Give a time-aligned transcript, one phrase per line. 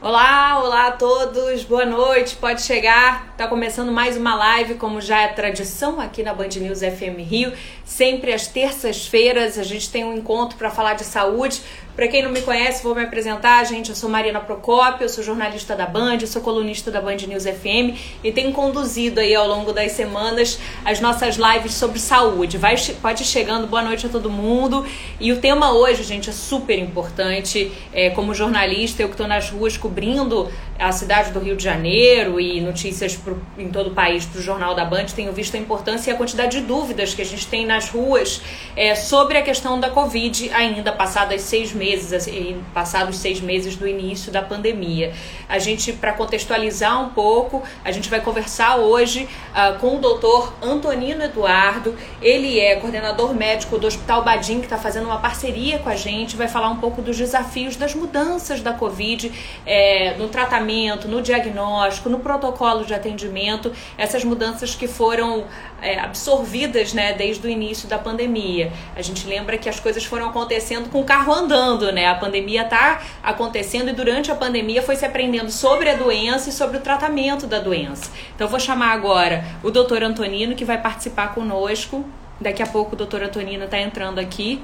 [0.00, 3.34] Olá, olá a todos, boa noite, pode chegar.
[3.36, 7.52] Tá começando mais uma live, como já é tradição aqui na Band News FM Rio.
[7.84, 11.60] Sempre às terças-feiras a gente tem um encontro para falar de saúde.
[11.98, 13.90] Para quem não me conhece, vou me apresentar, gente.
[13.90, 17.42] Eu sou Marina Procópio, eu sou jornalista da Band, eu sou colunista da Band News
[17.42, 22.56] FM e tenho conduzido aí ao longo das semanas as nossas lives sobre saúde.
[22.56, 24.86] Vai, pode ir chegando, boa noite a todo mundo.
[25.18, 27.72] E o tema hoje, gente, é super importante.
[27.92, 32.40] É, como jornalista, eu que estou nas ruas cobrindo a cidade do Rio de Janeiro
[32.40, 35.58] e notícias pro, em todo o país para o Jornal da Band, tenho visto a
[35.58, 38.40] importância e a quantidade de dúvidas que a gente tem nas ruas
[38.76, 43.88] é, sobre a questão da Covid, ainda passados seis meses, assim, passados seis meses do
[43.88, 45.12] início da pandemia.
[45.48, 50.54] A gente, para contextualizar um pouco, a gente vai conversar hoje uh, com o doutor
[50.62, 51.96] Antonino Eduardo.
[52.22, 56.36] Ele é coordenador médico do Hospital Badim, que está fazendo uma parceria com a gente,
[56.36, 59.32] vai falar um pouco dos desafios das mudanças da Covid
[59.66, 65.44] é, no tratamento tratamento, no diagnóstico, no protocolo de atendimento, essas mudanças que foram
[65.80, 68.70] é, absorvidas né, desde o início da pandemia.
[68.94, 72.06] A gente lembra que as coisas foram acontecendo com o carro andando, né?
[72.06, 76.52] A pandemia está acontecendo e durante a pandemia foi se aprendendo sobre a doença e
[76.52, 78.10] sobre o tratamento da doença.
[78.34, 82.04] Então vou chamar agora o doutor Antonino, que vai participar conosco.
[82.40, 84.62] Daqui a pouco o doutor Antonino está entrando aqui.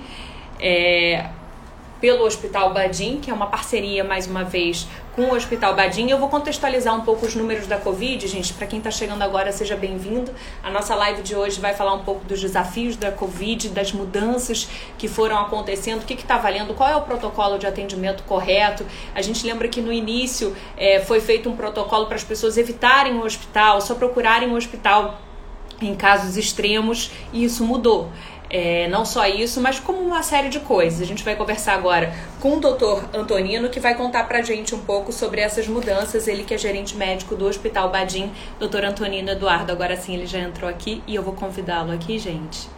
[0.60, 1.26] É,
[2.04, 6.10] pelo Hospital Badim, que é uma parceria, mais uma vez, com o Hospital Badim.
[6.10, 8.52] Eu vou contextualizar um pouco os números da Covid, gente.
[8.52, 10.32] Para quem está chegando agora, seja bem-vindo.
[10.62, 14.68] A nossa live de hoje vai falar um pouco dos desafios da Covid, das mudanças
[14.98, 18.84] que foram acontecendo, o que está valendo, qual é o protocolo de atendimento correto.
[19.14, 23.14] A gente lembra que no início é, foi feito um protocolo para as pessoas evitarem
[23.14, 25.20] o hospital, só procurarem o hospital
[25.80, 28.08] em casos extremos, e isso mudou.
[28.56, 31.00] É, não só isso, mas como uma série de coisas.
[31.00, 34.84] A gente vai conversar agora com o doutor Antonino, que vai contar pra gente um
[34.84, 36.28] pouco sobre essas mudanças.
[36.28, 39.72] Ele que é gerente médico do Hospital Badim, doutor Antonino Eduardo.
[39.72, 42.68] Agora sim, ele já entrou aqui e eu vou convidá-lo aqui, gente.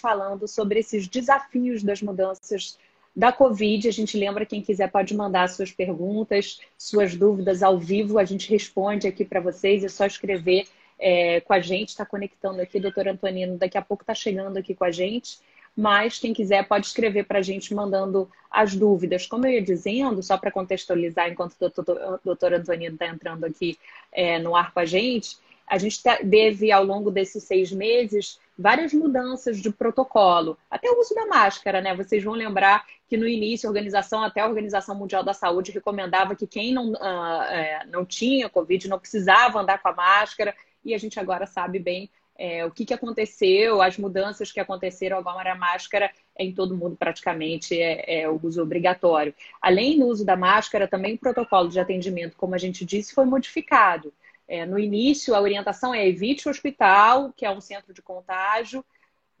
[0.00, 2.78] Falando sobre esses desafios das mudanças
[3.14, 3.88] da Covid.
[3.88, 8.18] A gente lembra, quem quiser pode mandar suas perguntas, suas dúvidas ao vivo.
[8.18, 9.84] A gente responde aqui para vocês.
[9.84, 10.66] É só escrever
[10.98, 14.74] é, com a gente, está conectando aqui, doutor Antonino, daqui a pouco está chegando aqui
[14.74, 15.38] com a gente.
[15.76, 19.26] Mas quem quiser pode escrever para a gente mandando as dúvidas.
[19.26, 23.78] Como eu ia dizendo, só para contextualizar, enquanto o doutor, Antonino está entrando aqui
[24.10, 25.36] é, no ar com a gente,
[25.68, 31.14] a gente teve ao longo desses seis meses várias mudanças de protocolo, até o uso
[31.14, 31.94] da máscara, né?
[31.94, 36.34] Vocês vão lembrar que no início a organização, até a Organização Mundial da Saúde, recomendava
[36.34, 40.54] que quem não, uh, não tinha Covid não precisava andar com a máscara
[40.84, 45.18] e a gente agora sabe bem é, o que, que aconteceu, as mudanças que aconteceram,
[45.18, 49.34] agora a máscara é em todo mundo praticamente é, é, o uso obrigatório.
[49.60, 53.24] Além do uso da máscara, também o protocolo de atendimento, como a gente disse, foi
[53.24, 54.12] modificado.
[54.46, 58.84] É, no início, a orientação é evite o hospital, que é um centro de contágio.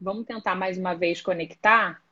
[0.00, 2.02] Vamos tentar mais uma vez conectar.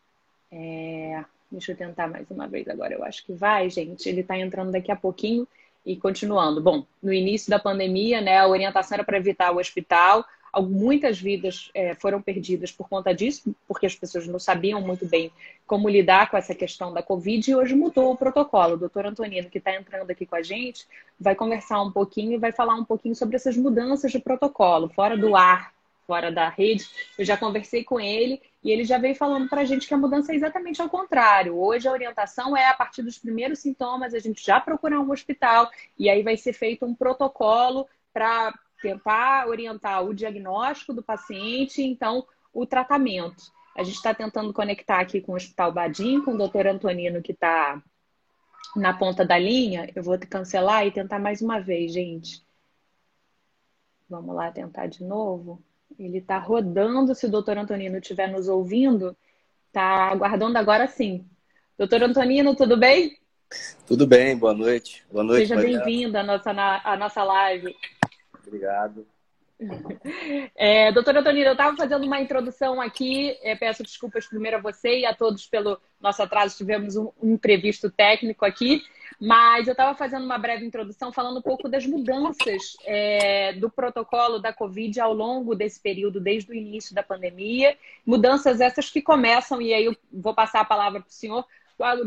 [0.53, 4.09] É, deixa eu tentar mais uma vez agora, eu acho que vai, gente.
[4.09, 5.49] Ele está entrando daqui a pouquinho.
[5.87, 10.25] E continuando, bom, no início da pandemia, né, a orientação era para evitar o hospital.
[10.63, 15.31] Muitas vidas é, foram perdidas por conta disso, porque as pessoas não sabiam muito bem
[15.67, 18.75] como lidar com essa questão da Covid, e hoje mudou o protocolo.
[18.75, 20.87] O doutor Antonino, que está entrando aqui com a gente,
[21.21, 25.17] vai conversar um pouquinho e vai falar um pouquinho sobre essas mudanças de protocolo, fora
[25.17, 25.76] do ar,
[26.07, 26.89] fora da rede.
[27.19, 29.99] Eu já conversei com ele e ele já veio falando para a gente que a
[29.99, 31.59] mudança é exatamente ao contrário.
[31.59, 35.71] Hoje a orientação é a partir dos primeiros sintomas a gente já procurar um hospital
[35.99, 42.27] e aí vai ser feito um protocolo para tentar orientar o diagnóstico do paciente, então
[42.53, 43.53] o tratamento.
[43.77, 47.33] A gente está tentando conectar aqui com o Hospital Badim, com o doutor Antonino, que
[47.33, 47.83] está
[48.75, 49.91] na ponta da linha.
[49.95, 52.43] Eu vou cancelar e tentar mais uma vez, gente.
[54.09, 55.63] Vamos lá tentar de novo.
[55.99, 57.15] Ele está rodando.
[57.15, 59.17] Se o doutor Antonino estiver nos ouvindo,
[59.69, 61.27] está aguardando agora sim.
[61.79, 63.19] Doutor Antonino, tudo bem?
[63.87, 65.05] Tudo bem, boa noite.
[65.11, 65.47] Boa noite.
[65.47, 67.75] Seja bem-vindo à nossa, à nossa live.
[68.47, 69.07] Obrigado.
[70.55, 75.01] É, doutora Antonina, eu estava fazendo uma introdução aqui, é, peço desculpas primeiro a você
[75.01, 78.83] e a todos pelo nosso atraso, tivemos um, imprevisto técnico aqui,
[79.21, 84.39] mas eu estava fazendo uma breve introdução falando um pouco das mudanças é, do protocolo
[84.39, 89.61] da Covid ao longo desse período, desde o início da pandemia, mudanças essas que começam,
[89.61, 91.47] e aí eu vou passar a palavra para o senhor,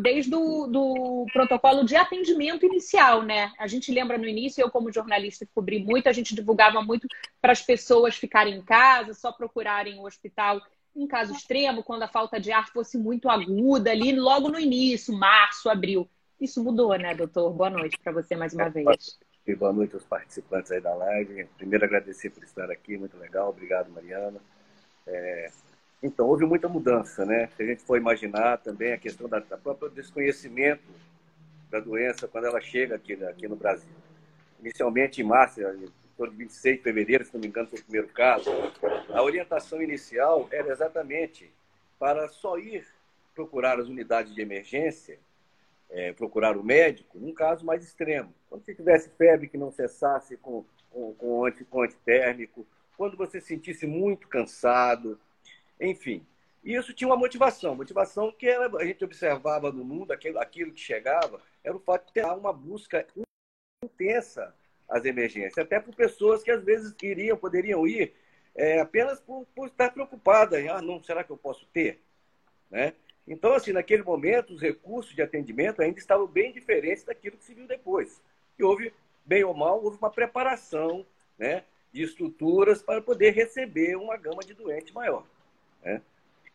[0.02, 3.52] desde o do protocolo de atendimento inicial, né?
[3.60, 7.08] A gente lembra no início, eu como jornalista cobri muito, a gente divulgava muito
[7.40, 10.60] para as pessoas ficarem em casa, só procurarem o hospital
[11.00, 15.14] em caso extremo, quando a falta de ar fosse muito aguda ali, logo no início,
[15.14, 16.10] março, abril.
[16.40, 17.52] isso mudou, né, doutor?
[17.54, 19.18] Boa noite para você mais uma vez.
[19.58, 21.46] Boa noite aos participantes aí da live.
[21.58, 23.50] Primeiro, agradecer por estar aqui, muito legal.
[23.50, 24.40] Obrigado, Mariana.
[25.08, 25.50] É...
[26.04, 27.50] Então, houve muita mudança, né?
[27.56, 30.84] Se a gente for imaginar também a questão da, da própria desconhecimento
[31.72, 33.90] da doença quando ela chega aqui, aqui no Brasil.
[34.60, 35.62] Inicialmente, em março,
[36.28, 38.50] de 26 de fevereiro, se não me engano, foi o primeiro caso,
[39.14, 41.52] a orientação inicial era exatamente
[41.98, 42.86] para só ir
[43.34, 45.20] procurar as unidades de emergência
[45.90, 48.34] é, procurar o médico num caso mais extremo.
[48.50, 52.66] Quando você tivesse febre que não cessasse com, com, com, anti, com antitérmico,
[52.96, 55.20] quando você sentisse muito cansado,
[55.80, 56.26] enfim.
[56.64, 60.82] E isso tinha uma motivação, motivação que a gente observava no mundo, aquilo, aquilo que
[60.82, 63.08] chegava, era o fato de ter uma busca
[63.84, 64.54] intensa
[64.90, 68.14] às emergências, até por pessoas que às vezes iriam, poderiam ir
[68.56, 70.66] é, apenas por, por estar preocupadas.
[70.68, 72.02] Ah, não, será que eu posso ter?
[72.70, 72.94] Né?
[73.28, 77.54] Então, assim, naquele momento, os recursos de atendimento ainda estavam bem diferentes daquilo que se
[77.54, 78.22] viu depois.
[78.58, 78.92] E houve,
[79.24, 81.06] bem ou mal, houve uma preparação
[81.38, 81.64] né,
[81.94, 85.24] de estruturas para poder receber uma gama de doentes maior.
[85.84, 86.02] Né?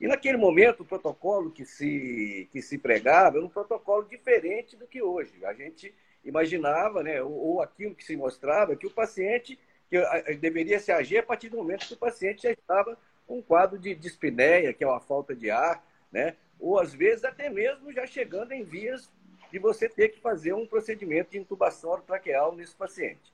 [0.00, 4.86] E naquele momento, o protocolo que se, que se pregava era um protocolo diferente do
[4.86, 5.44] que hoje.
[5.44, 10.80] A gente imaginava, né, ou, ou aquilo que se mostrava, que o paciente que deveria
[10.80, 13.94] se agir a partir do momento que o paciente já estava com um quadro de
[13.94, 16.36] dispneia, que é uma falta de ar, né?
[16.58, 19.10] ou às vezes até mesmo já chegando em vias
[19.52, 23.32] de você ter que fazer um procedimento de intubação orotraqueal nesse paciente.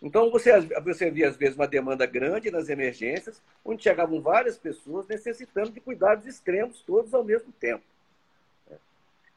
[0.00, 5.08] Então, você, você via, às vezes, uma demanda grande nas emergências, onde chegavam várias pessoas
[5.08, 7.82] necessitando de cuidados extremos, todos ao mesmo tempo.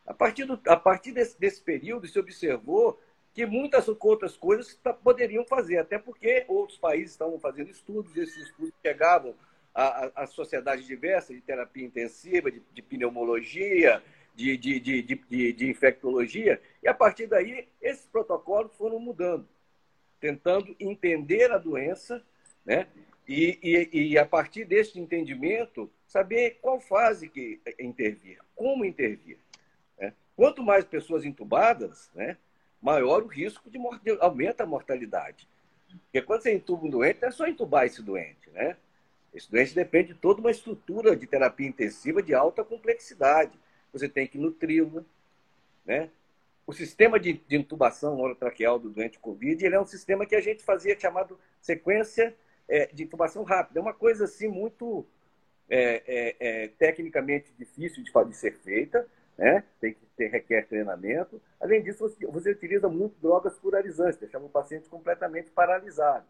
[0.05, 2.99] A partir, do, a partir desse, desse período, se observou
[3.33, 8.73] que muitas outras coisas poderiam fazer, até porque outros países estavam fazendo estudos, esses estudos
[8.81, 9.35] chegavam
[9.73, 14.03] a, a sociedades diversas de terapia intensiva, de, de pneumologia,
[14.35, 19.47] de, de, de, de, infectologia, e a partir daí esses protocolos foram mudando,
[20.19, 22.23] tentando entender a doença,
[22.65, 22.87] né?
[23.27, 29.37] E, e, e, a partir desse entendimento, saber qual fase que intervir, como intervir.
[30.35, 32.37] Quanto mais pessoas entubadas, né,
[32.81, 35.47] maior o risco de morte, aumenta a mortalidade.
[36.05, 38.77] Porque quando você entuba um doente, é só entubar esse doente, né?
[39.33, 43.57] Esse doente depende de toda uma estrutura de terapia intensiva de alta complexidade.
[43.93, 45.05] Você tem que nutri-lo,
[45.85, 46.09] né?
[46.65, 50.41] O sistema de, de intubação orotraqueal do doente COVID ele é um sistema que a
[50.41, 52.35] gente fazia chamado sequência
[52.67, 53.79] é, de intubação rápida.
[53.79, 55.05] É uma coisa assim muito
[55.69, 59.07] é, é, é tecnicamente difícil de, de ser feita,
[59.41, 59.63] né?
[59.79, 61.41] Tem que ter, requer treinamento.
[61.59, 66.23] Além disso, você, você utiliza muito drogas pluralizantes, deixava o paciente completamente paralisado.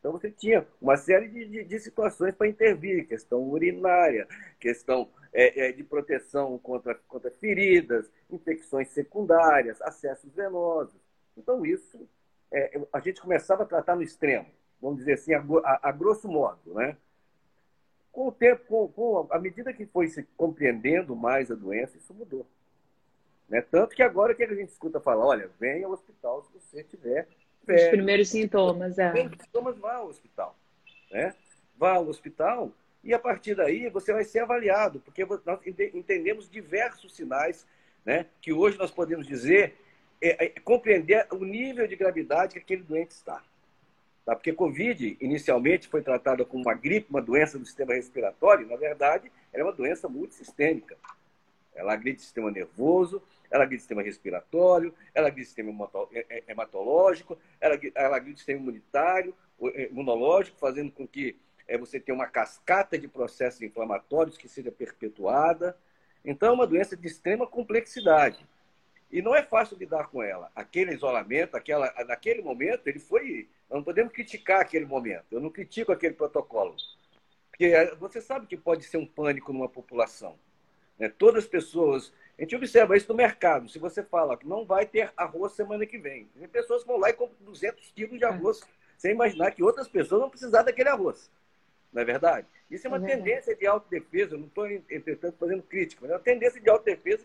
[0.00, 4.26] Então você tinha uma série de, de, de situações para intervir, questão urinária,
[4.58, 11.00] questão é, é, de proteção contra, contra feridas, infecções secundárias, acessos venosos.
[11.36, 12.08] Então isso
[12.52, 14.46] é, a gente começava a tratar no extremo,
[14.82, 16.96] vamos dizer assim, a, a, a grosso modo, né?
[18.10, 22.12] Com o tempo, com, com, à medida que foi se compreendendo mais a doença, isso
[22.12, 22.44] mudou.
[23.48, 23.60] Né?
[23.62, 27.28] Tanto que agora que a gente escuta falar, olha, venha ao hospital se você tiver
[27.68, 29.10] os primeiros sintomas, é.
[29.10, 30.56] Primeiros sintomas, vá ao hospital.
[31.10, 31.34] Né?
[31.76, 32.72] Vá ao hospital
[33.02, 35.60] e a partir daí você vai ser avaliado, porque nós
[35.94, 37.66] entendemos diversos sinais
[38.04, 39.76] né, que hoje nós podemos dizer,
[40.20, 43.42] é, é, compreender o nível de gravidade que aquele doente está.
[44.24, 44.34] Tá?
[44.34, 49.30] Porque Covid, inicialmente, foi tratada como uma gripe, uma doença do sistema respiratório, na verdade,
[49.52, 50.96] ela é uma doença multissistêmica.
[51.76, 57.38] Ela agride o sistema nervoso, ela o sistema respiratório, ela o sistema é, é, hematológico,
[57.60, 59.34] ela, ela o sistema imunitário,
[59.74, 61.36] é, imunológico, fazendo com que
[61.80, 65.76] você tenha uma cascata de processos inflamatórios que seja perpetuada.
[66.24, 68.46] Então, é uma doença de extrema complexidade.
[69.10, 70.50] E não é fácil lidar com ela.
[70.54, 73.48] Aquele isolamento, aquela, naquele momento, ele foi.
[73.68, 75.26] Nós não podemos criticar aquele momento.
[75.30, 76.76] Eu não critico aquele protocolo.
[77.50, 80.38] Porque você sabe que pode ser um pânico numa população.
[80.98, 81.08] Né?
[81.08, 83.68] Todas as pessoas a gente observa isso no mercado.
[83.68, 86.98] Se você fala que não vai ter arroz semana que vem, tem pessoas que vão
[86.98, 88.28] lá e compram 200 quilos de é.
[88.28, 88.60] arroz,
[88.98, 91.30] sem imaginar que outras pessoas vão precisar daquele arroz.
[91.92, 92.46] Não é verdade?
[92.70, 94.34] Isso é uma é tendência de autodefesa.
[94.34, 97.24] Eu não estou, entretanto, fazendo crítica, mas é uma tendência de autodefesa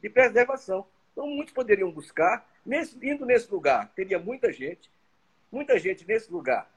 [0.00, 0.86] de preservação.
[1.12, 4.90] Então, muitos poderiam buscar, nesse, indo nesse lugar, teria muita gente,
[5.50, 6.70] muita gente nesse lugar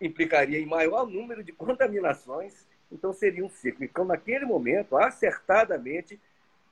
[0.00, 3.84] implicaria em maior número de contaminações, então seria um ciclo.
[3.84, 6.20] Então, naquele momento, acertadamente,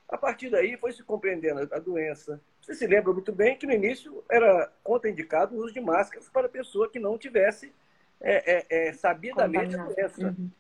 [0.09, 2.41] a partir daí foi se compreendendo a doença.
[2.61, 6.49] Você se lembra muito bem que no início era contraindicado o uso de máscaras para
[6.49, 7.73] pessoa que não tivesse
[8.21, 10.27] é, é, é, sabidamente a doença.
[10.29, 10.51] Uhum.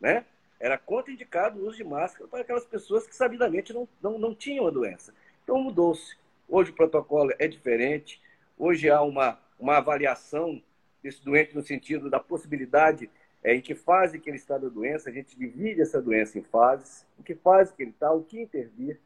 [0.00, 0.24] Né?
[0.58, 4.66] Era contraindicado o uso de máscara para aquelas pessoas que sabidamente não, não, não tinham
[4.66, 5.14] a doença.
[5.42, 6.16] Então mudou-se.
[6.48, 8.20] Hoje o protocolo é diferente,
[8.58, 10.60] hoje há uma, uma avaliação
[11.02, 13.08] desse doente no sentido da possibilidade
[13.42, 16.42] é, em que fase que ele está da doença, a gente divide essa doença em
[16.42, 18.98] fases, em que fase que ele está, o que intervir.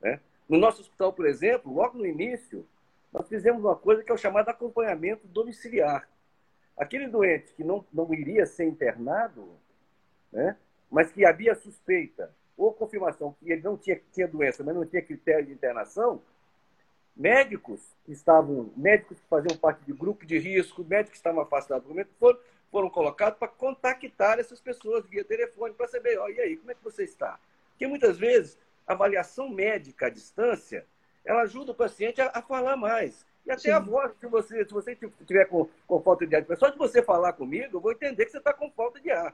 [0.00, 0.20] Né?
[0.48, 2.66] No nosso hospital, por exemplo, logo no início,
[3.12, 6.08] nós fizemos uma coisa que é o chamado acompanhamento domiciliar.
[6.76, 9.48] Aquele doente que não, não iria ser internado,
[10.32, 10.56] né,
[10.90, 15.02] mas que havia suspeita ou confirmação que ele não tinha, tinha doença, mas não tinha
[15.02, 16.20] critério de internação,
[17.16, 21.84] médicos que estavam, médicos que faziam parte de grupo de risco, médicos que estavam afastados
[21.84, 22.38] do momento, foram,
[22.74, 26.74] foram colocados para contactar essas pessoas via telefone para saber, ó, e aí, como é
[26.74, 27.38] que você está?
[27.70, 30.84] Porque muitas vezes a avaliação médica à distância,
[31.24, 33.24] ela ajuda o paciente a, a falar mais.
[33.46, 33.70] E até Sim.
[33.70, 37.00] a voz, se você, se você tiver com, com falta de ar, só de você
[37.00, 39.32] falar comigo, eu vou entender que você está com falta de ar.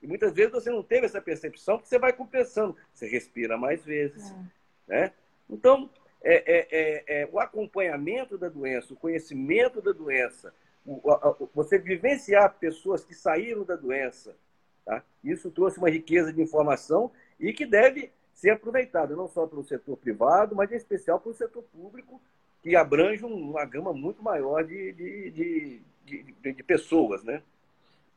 [0.00, 2.76] E muitas vezes você não teve essa percepção, porque você vai compensando.
[2.94, 4.32] Você respira mais vezes.
[4.88, 5.00] É.
[5.00, 5.12] Né?
[5.50, 5.90] Então,
[6.22, 10.54] é, é, é, é, o acompanhamento da doença, o conhecimento da doença,
[11.54, 14.36] você vivenciar pessoas que saíram da doença,
[14.84, 15.02] tá?
[15.24, 19.96] isso trouxe uma riqueza de informação e que deve ser aproveitada não só pelo setor
[19.96, 22.20] privado, mas em especial pelo setor público,
[22.62, 27.42] que abrange uma gama muito maior de, de, de, de, de pessoas, né?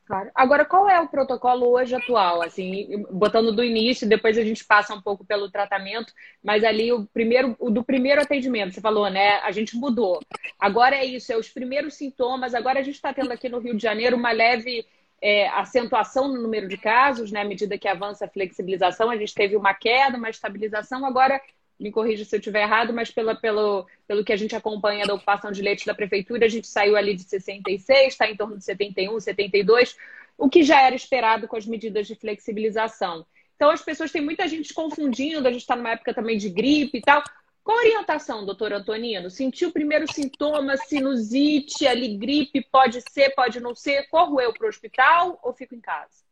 [0.09, 0.31] Claro.
[0.33, 2.41] Agora, qual é o protocolo hoje atual?
[2.41, 6.11] Assim, botando do início, depois a gente passa um pouco pelo tratamento,
[6.43, 9.35] mas ali o primeiro, o do primeiro atendimento, você falou, né?
[9.41, 10.19] A gente mudou.
[10.59, 12.55] Agora é isso, é os primeiros sintomas.
[12.55, 14.83] Agora a gente está tendo aqui no Rio de Janeiro uma leve
[15.21, 17.41] é, acentuação no número de casos, né?
[17.41, 21.05] À medida que avança a flexibilização, a gente teve uma queda, uma estabilização.
[21.05, 21.39] Agora
[21.79, 25.13] me corrija se eu estiver errado, mas pela, pelo, pelo que a gente acompanha da
[25.13, 28.63] ocupação de leite da prefeitura, a gente saiu ali de 66, está em torno de
[28.65, 29.95] 71, 72,
[30.37, 33.25] o que já era esperado com as medidas de flexibilização.
[33.55, 36.97] Então, as pessoas têm muita gente confundindo, a gente está numa época também de gripe
[36.97, 37.23] e tal.
[37.63, 39.29] Qual a orientação, doutor Antonino?
[39.29, 44.07] Sentiu o primeiro sintoma, sinusite, ali gripe, pode ser, pode não ser?
[44.07, 46.28] Corro eu para o hospital ou fico em casa?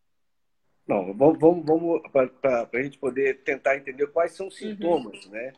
[0.88, 2.02] Não, vamos, vamos, vamos
[2.42, 4.70] para a gente poder tentar entender quais são os uhum.
[4.70, 5.32] sintomas, uhum.
[5.32, 5.54] né?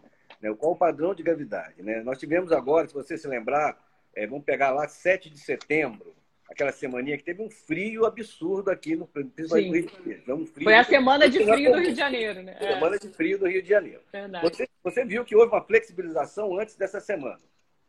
[0.57, 2.01] Qual o padrão de gravidade, né?
[2.01, 3.77] Nós tivemos agora, se você se lembrar,
[4.15, 6.15] é, vamos pegar lá 7 de setembro,
[6.49, 10.35] aquela semaninha que teve um frio absurdo aqui no, principalmente no Rio de Janeiro.
[10.35, 12.57] Um frio, Foi a semana de frio do Rio de Janeiro, né?
[12.59, 12.73] É.
[12.73, 14.01] Semana de frio do Rio de Janeiro.
[14.11, 14.49] Verdade.
[14.49, 17.39] Você, você viu que houve uma flexibilização antes dessa semana.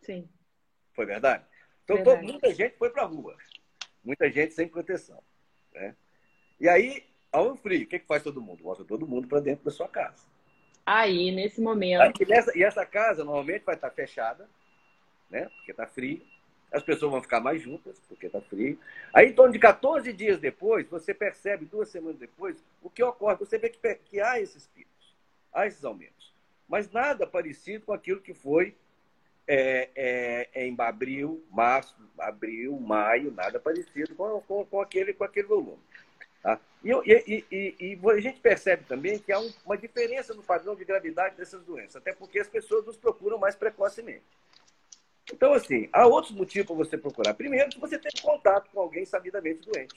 [0.02, 0.28] Sim.
[0.92, 1.44] Foi verdade?
[1.84, 2.26] Então, verdade.
[2.26, 3.36] muita gente foi para a rua.
[4.04, 5.22] Muita gente sem proteção.
[5.72, 5.96] Né?
[6.60, 8.62] E aí, ao frio, o que, que faz todo mundo?
[8.62, 10.24] Bota todo mundo para dentro da sua casa.
[10.84, 12.20] Aí, nesse momento.
[12.20, 14.48] e, nessa, e essa casa normalmente vai estar fechada,
[15.30, 15.48] né?
[15.56, 16.20] Porque está frio.
[16.72, 18.78] As pessoas vão ficar mais juntas, porque está frio.
[19.12, 23.36] Aí, em torno de 14 dias depois, você percebe, duas semanas depois, o que ocorre.
[23.36, 25.14] Você vê que, que há esses picos,
[25.52, 26.32] há esses aumentos.
[26.68, 28.76] Mas nada parecido com aquilo que foi
[29.46, 35.24] é, é, é em abril, março, abril, maio, nada parecido com, com, com, aquele, com
[35.24, 35.82] aquele volume.
[36.42, 36.58] Tá?
[36.82, 40.74] E, e, e, e, a gente percebe também que há um, uma diferença no padrão
[40.74, 44.24] de gravidade dessas doenças, até porque as pessoas nos procuram mais precocemente.
[45.32, 47.34] Então, assim, há outros motivos para você procurar.
[47.34, 49.94] Primeiro, que você teve contato com alguém sabidamente doente.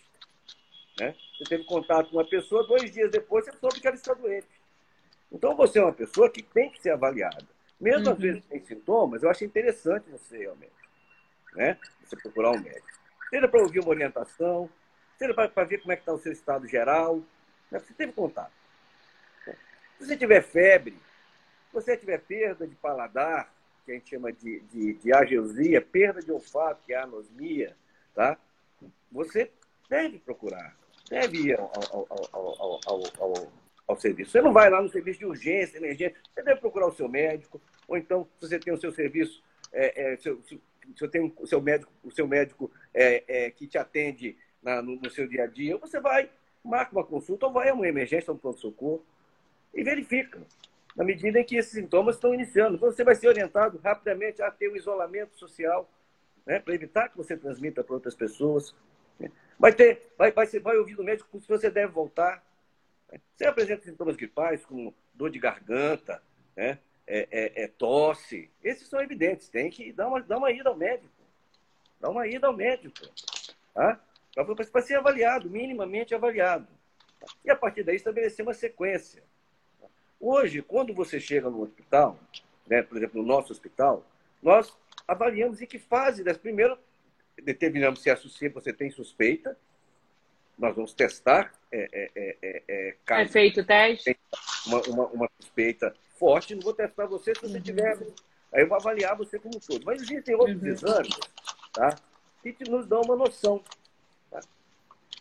[1.00, 1.16] Né?
[1.38, 4.48] Você teve contato com uma pessoa, dois dias depois você soube que ela está doente.
[5.32, 7.48] Então, você é uma pessoa que tem que ser avaliada.
[7.80, 8.14] Mesmo uhum.
[8.14, 10.78] às vezes sem sintomas, eu acho interessante você ir ao médico.
[11.56, 11.78] Né?
[12.04, 12.88] Você procurar um médico.
[13.30, 14.70] Seja para ouvir uma orientação,
[15.18, 17.22] seja para ver como é que está o seu estado geral.
[17.72, 17.80] Né?
[17.80, 18.52] Você teve contato.
[20.00, 20.92] Se você tiver febre,
[21.68, 23.54] se você tiver perda de paladar,
[23.86, 27.76] que a gente chama de, de, de ageusia, perda de olfato, que é anosmia,
[28.14, 28.38] tá?
[29.12, 29.52] você
[29.90, 30.76] deve procurar,
[31.10, 33.52] deve ir ao, ao, ao,
[33.88, 34.32] ao, serviço.
[34.32, 37.62] Você não vai lá no serviço de urgência, emergência, você deve procurar o seu médico,
[37.88, 40.60] ou então, se você tem o seu serviço, é, é, seu, se,
[40.96, 44.96] você tem o seu médico, o seu médico é, é, que te atende na, no,
[44.96, 46.30] no, seu dia a dia, você vai,
[46.64, 49.06] marca uma consulta, ou vai a uma emergência, a um pronto-socorro,
[49.74, 50.42] e verifica
[50.96, 52.76] na medida em que esses sintomas estão iniciando.
[52.76, 55.90] Então, você vai ser orientado rapidamente a ter o um isolamento social,
[56.46, 58.76] né, para evitar que você transmita para outras pessoas.
[59.20, 59.32] Né.
[59.58, 62.44] Vai, ter, vai, vai, ser, vai ouvir do médico se você deve voltar.
[63.12, 63.20] Né.
[63.36, 66.22] Você apresenta sintomas gripais, como dor de garganta,
[66.56, 66.78] né,
[67.08, 68.50] é, é, é, tosse.
[68.64, 69.50] Esses são evidentes.
[69.50, 71.12] Tem que dar uma, dar uma ida ao médico.
[72.00, 72.96] Dar uma ida ao médico.
[73.74, 74.00] Tá?
[74.34, 76.68] Para ser avaliado, minimamente avaliado.
[77.44, 79.24] E a partir daí estabelecer uma sequência.
[80.20, 82.20] Hoje, quando você chega no hospital,
[82.68, 84.06] né, por exemplo, no nosso hospital,
[84.42, 84.76] nós
[85.08, 86.78] avaliamos em que fase das primeiro
[87.42, 89.58] determinamos se, a, se você tem suspeita,
[90.58, 94.16] nós vamos testar é, é, é, é, é feito o teste
[94.68, 97.62] uma, uma, uma, suspeita forte, não vou testar você se você uhum.
[97.64, 97.98] tiver.
[98.54, 99.84] Aí eu vou avaliar você como um todo.
[99.86, 100.68] Mas existem outros uhum.
[100.68, 101.20] exames
[101.74, 101.96] tá?
[102.42, 103.64] que nos dão uma noção.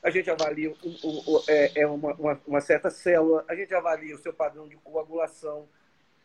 [0.02, 0.08] Tá?
[0.08, 3.72] A gente avalia o, o, o, é, é uma, uma, uma, certa célula, a gente
[3.72, 5.68] avalia o seu padrão de coagulação,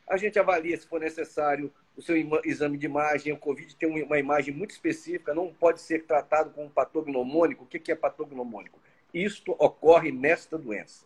[0.07, 2.15] a gente avalia, se for necessário, o seu
[2.45, 3.33] exame de imagem.
[3.33, 7.65] O Covid tem uma imagem muito específica, não pode ser tratado como patognomônico.
[7.65, 8.79] O que é patognomônico?
[9.13, 11.05] Isto ocorre nesta doença.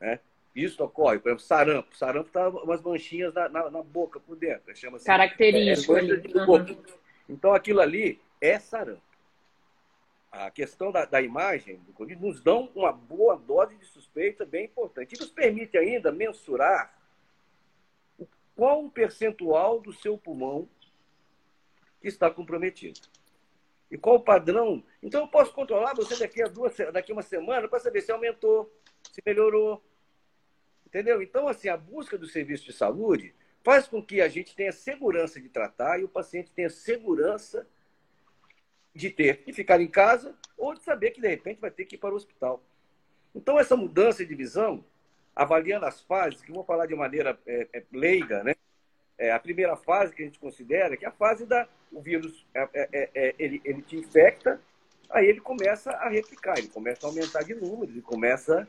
[0.00, 0.20] Né?
[0.54, 1.96] Isso ocorre, por exemplo, sarampo.
[1.96, 4.74] Sarampo está umas manchinhas na, na, na, boca por dentro.
[4.76, 5.96] Chama Característico.
[5.96, 6.76] É, uhum.
[7.28, 9.02] Então, aquilo ali é sarampo.
[10.34, 14.64] A questão da, da imagem do Covid nos dão uma boa dose de suspeita bem
[14.64, 15.14] importante.
[15.14, 16.98] E nos permite ainda mensurar
[18.54, 20.68] qual o percentual do seu pulmão
[22.00, 23.00] que está comprometido.
[23.90, 24.82] E qual o padrão?
[25.02, 28.10] Então, eu posso controlar você daqui a, duas, daqui a uma semana para saber se
[28.10, 28.72] aumentou,
[29.12, 29.82] se melhorou,
[30.94, 31.20] Entendeu?
[31.20, 35.40] Então, assim, a busca do serviço de saúde faz com que a gente tenha segurança
[35.40, 37.66] de tratar e o paciente tenha segurança
[38.94, 41.96] de ter que ficar em casa ou de saber que, de repente, vai ter que
[41.96, 42.62] ir para o hospital.
[43.34, 44.84] Então, essa mudança de visão,
[45.34, 48.54] avaliando as fases, que vou falar de maneira é, é, leiga, né?
[49.16, 52.44] É, a primeira fase que a gente considera que é a fase da o vírus
[52.52, 54.60] é, é, é, ele, ele te infecta,
[55.08, 58.66] aí ele começa a replicar, ele começa a aumentar de número, ele começa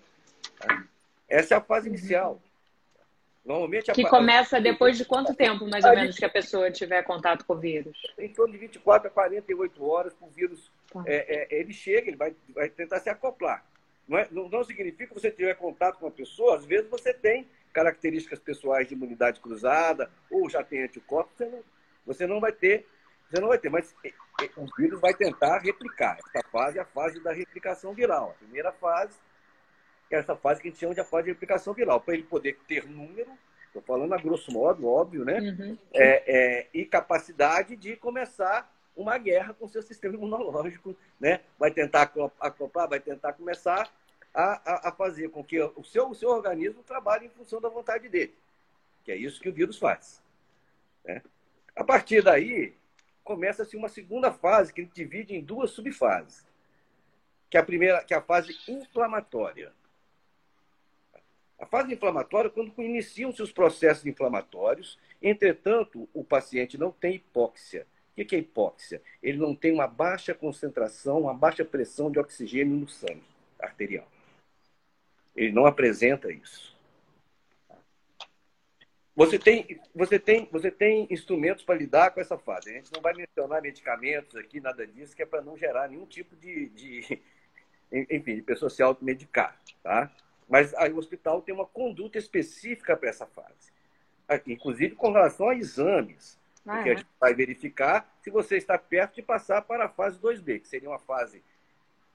[0.62, 0.84] a
[1.28, 1.96] essa é a fase uhum.
[3.46, 7.46] Normalmente que começa depois de quanto tempo, mais ou menos, que a pessoa tiver contato
[7.46, 7.96] com o vírus?
[8.18, 10.72] Em torno de 24 a 48 horas o vírus.
[10.92, 11.04] Tá.
[11.06, 13.64] É, é, ele chega, ele vai, vai tentar se acoplar.
[14.08, 17.14] Não, é, não, não, significa que você tiver contato com uma pessoa, às vezes você
[17.14, 21.64] tem características pessoais de imunidade cruzada, ou já tem anticorpos, você não,
[22.06, 22.88] você não vai ter,
[23.30, 23.96] você não vai ter, mas
[24.58, 26.18] o vírus vai tentar replicar.
[26.18, 28.32] Essa fase é a fase da replicação viral.
[28.32, 29.18] A primeira fase
[30.08, 32.14] que é essa fase que a gente chama de a fase de replicação viral, para
[32.14, 33.32] ele poder ter número,
[33.68, 35.40] estou falando a grosso modo, óbvio, né?
[35.40, 35.78] Uhum.
[35.94, 41.42] É, é, e capacidade de começar uma guerra com o seu sistema imunológico, né?
[41.60, 43.92] Vai tentar acoplar, vai tentar começar
[44.34, 47.70] a, a, a, fazer com que o seu, o seu organismo trabalhe em função da
[47.70, 48.36] vontade dele,
[49.04, 50.22] que é isso que o vírus faz.
[51.04, 51.22] Né?
[51.76, 52.74] A partir daí,
[53.24, 56.46] começa-se uma segunda fase que a gente divide em duas subfases,
[57.50, 59.74] que é a primeira, que é a fase inflamatória.
[61.58, 67.88] A fase inflamatória, quando iniciam-se os processos inflamatórios, entretanto, o paciente não tem hipóxia.
[68.18, 69.02] O que é hipóxia?
[69.22, 73.24] Ele não tem uma baixa concentração, uma baixa pressão de oxigênio no sangue
[73.60, 74.08] arterial.
[75.36, 76.76] Ele não apresenta isso.
[79.16, 82.70] Você tem, você tem, você tem instrumentos para lidar com essa fase.
[82.70, 86.06] A gente não vai mencionar medicamentos aqui, nada disso, que é para não gerar nenhum
[86.06, 87.22] tipo de, de
[87.92, 90.12] enfim, de pessoa se automedicar, tá?
[90.48, 93.74] Mas aí o hospital tem uma conduta específica para essa fase.
[94.48, 96.40] Inclusive com relação a exames.
[96.66, 96.94] Ah, porque é.
[96.94, 100.68] a gente vai verificar se você está perto de passar para a fase 2B, que
[100.68, 101.44] seria uma fase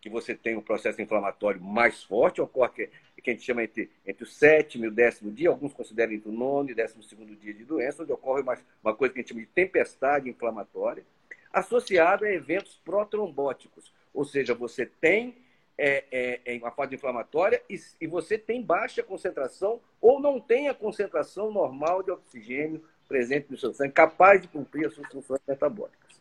[0.00, 3.90] que você tem um processo inflamatório mais forte, ocorre que, que a gente chama entre,
[4.06, 7.36] entre o sétimo e o décimo dia, alguns consideram entre o nono e décimo segundo
[7.36, 11.04] dia de doença, onde ocorre uma, uma coisa que a gente chama de tempestade inflamatória,
[11.52, 13.92] associada a eventos protrombóticos.
[14.14, 15.36] Ou seja, você tem
[15.80, 20.68] é, é, é uma fase inflamatória e, e você tem baixa concentração ou não tem
[20.68, 25.40] a concentração normal de oxigênio presente no seu sangue, capaz de cumprir as suas funções
[25.48, 26.20] metabólicas.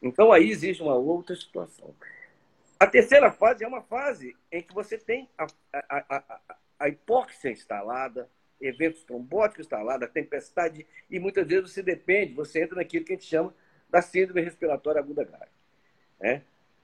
[0.00, 1.92] Então aí existe uma outra situação.
[2.78, 7.50] A terceira fase é uma fase em que você tem a, a, a, a hipóxia
[7.50, 13.16] instalada, eventos trombóticos instalados, tempestade, e muitas vezes você depende, você entra naquilo que a
[13.16, 13.52] gente chama
[13.90, 15.50] da síndrome respiratória aguda grave.
[16.20, 16.42] Né?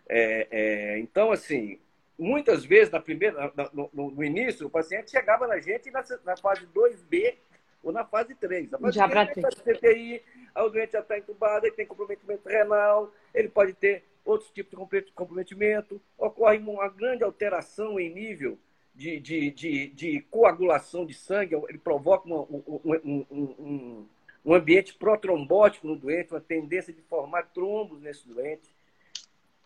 [0.08, 1.78] É, é, então, assim,
[2.18, 6.36] muitas vezes, na primeira, no, no, no, início, o paciente chegava na gente na, na
[6.36, 7.34] fase 2B
[7.82, 8.70] ou na fase 3.
[8.70, 10.22] Na fase já 3, ele
[10.56, 15.12] o doente já está entubado, ele tem comprometimento renal, ele pode ter outros tipos de
[15.12, 18.58] comprometimento, ocorre uma grande alteração em nível
[18.94, 24.06] de, de, de, de coagulação de sangue, ele provoca uma, um, um, um,
[24.44, 28.73] um ambiente protrombótico no doente, uma tendência de formar trombos nesse doente.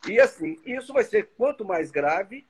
[0.07, 2.47] E assim, isso vai ser quanto mais grave,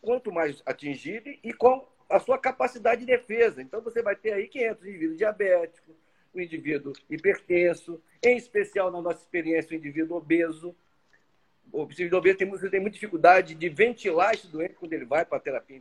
[0.00, 3.60] quanto mais atingido e com a sua capacidade de defesa.
[3.60, 5.94] Então você vai ter aí 500 indivíduos diabéticos,
[6.32, 10.74] o indivíduo hipertenso, em especial na nossa experiência, o indivíduo obeso.
[11.70, 15.36] O indivíduo obeso tem, tem muita dificuldade de ventilar esse doente quando ele vai para
[15.36, 15.80] a terapia,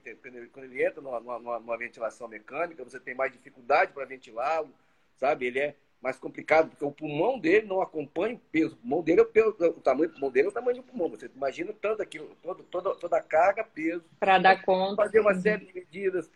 [0.51, 4.69] quando ele entra numa, numa, numa ventilação mecânica, você tem mais dificuldade para ventilá-lo,
[5.15, 5.45] sabe?
[5.45, 8.75] Ele é mais complicado, porque o pulmão dele não acompanha o peso.
[8.75, 10.83] O pulmão dele é o, peso, o tamanho do pulmão dele é o tamanho do
[10.83, 11.09] pulmão.
[11.09, 14.05] Você imagina tanto aquilo, todo, toda, toda a carga, peso.
[14.19, 15.03] Para dar conta.
[15.03, 16.29] Fazer uma série de medidas.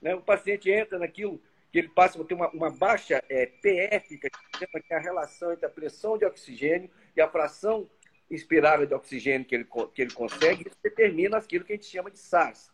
[0.00, 0.14] Né?
[0.14, 1.40] O paciente entra naquilo,
[1.72, 4.28] que ele passa a ter uma, uma baixa é, PF, que
[4.90, 7.88] é a relação entre a pressão de oxigênio e a fração
[8.30, 12.10] inspirada de oxigênio que ele, que ele consegue, isso determina aquilo que a gente chama
[12.10, 12.70] de SARS.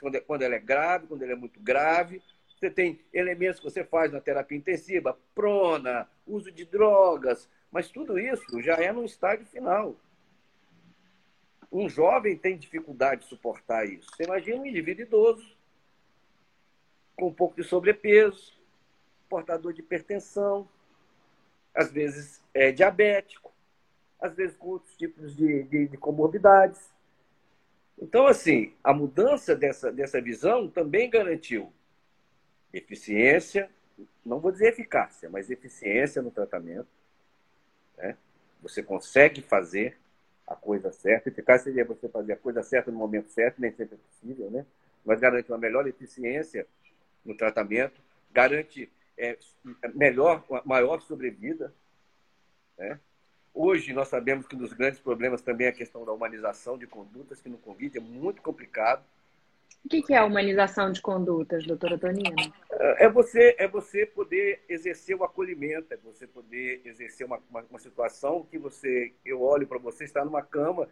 [0.00, 2.22] Quando, é, quando ela é grave, quando ela é muito grave.
[2.62, 8.20] Você tem elementos que você faz na terapia intensiva, prona, uso de drogas, mas tudo
[8.20, 9.96] isso já é no estágio final.
[11.72, 14.08] Um jovem tem dificuldade de suportar isso.
[14.14, 15.56] Você imagina um indivíduo idoso,
[17.16, 18.56] com um pouco de sobrepeso,
[19.28, 20.68] portador de hipertensão,
[21.74, 23.52] às vezes é diabético,
[24.20, 26.92] às vezes com outros tipos de, de, de comorbidades.
[28.00, 31.72] Então, assim, a mudança dessa, dessa visão também garantiu
[32.72, 33.70] eficiência,
[34.24, 36.88] não vou dizer eficácia, mas eficiência no tratamento.
[37.96, 38.16] Né?
[38.62, 39.98] Você consegue fazer
[40.46, 41.28] a coisa certa.
[41.28, 44.66] Eficácia seria você fazer a coisa certa no momento certo, nem sempre é possível, né?
[45.04, 46.66] Mas garante uma melhor eficiência
[47.24, 49.36] no tratamento, garante é,
[49.94, 51.72] melhor, maior sobrevida.
[52.78, 52.98] Né?
[53.54, 56.86] Hoje nós sabemos que um dos grandes problemas também é a questão da humanização de
[56.86, 59.04] condutas, que no Covid é muito complicado.
[59.84, 62.34] O que é a humanização de condutas, doutora Tonina?
[62.98, 67.78] É você, é você poder exercer o acolhimento, é você poder exercer uma, uma, uma
[67.78, 70.88] situação que você, eu olho para você, está numa cama,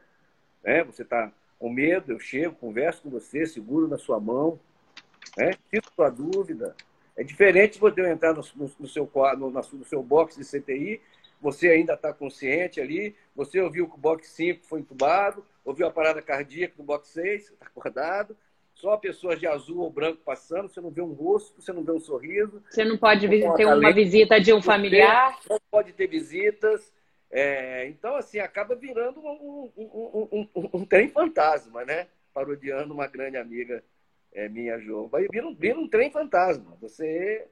[0.62, 0.82] né?
[0.82, 4.58] você está com medo, eu chego, converso com você, seguro na sua mão,
[5.36, 5.52] né?
[5.70, 6.74] tiro sua dúvida.
[7.16, 11.00] É diferente você entrar no, no, no seu, no, no seu box de CTI,
[11.40, 15.90] você ainda está consciente ali, você ouviu que o box 5 foi entubado, ouviu a
[15.90, 18.36] parada cardíaca do box 6, está acordado,
[18.80, 21.92] só pessoas de azul ou branco passando, você não vê um rosto, você não vê
[21.92, 22.62] um sorriso.
[22.70, 25.38] Você não pode ter uma visita de um familiar.
[25.48, 26.92] Não pode ter visitas.
[27.30, 32.08] É, então, assim, acaba virando um, um, um, um, trem fantasma, né?
[32.32, 33.84] Parodiando uma grande amiga
[34.32, 35.06] é, minha, João.
[35.06, 36.76] Vai vira, vira um trem fantasma.
[36.80, 37.46] Você,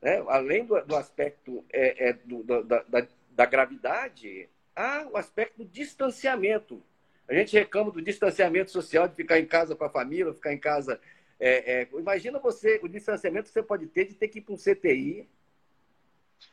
[0.00, 5.58] né, além do, do aspecto é, é do, da, da, da gravidade, há o aspecto
[5.58, 6.82] do distanciamento
[7.28, 10.58] a gente reclama do distanciamento social, de ficar em casa com a família, ficar em
[10.58, 10.98] casa.
[11.38, 14.54] É, é, imagina você, o distanciamento que você pode ter de ter que ir para
[14.54, 15.28] um CTI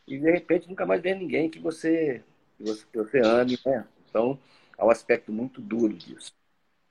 [0.07, 2.21] e de repente nunca mais ver ninguém que você,
[2.57, 3.57] que você, que você ame.
[3.65, 3.85] Né?
[4.09, 4.37] Então,
[4.77, 6.31] há um aspecto muito duro disso.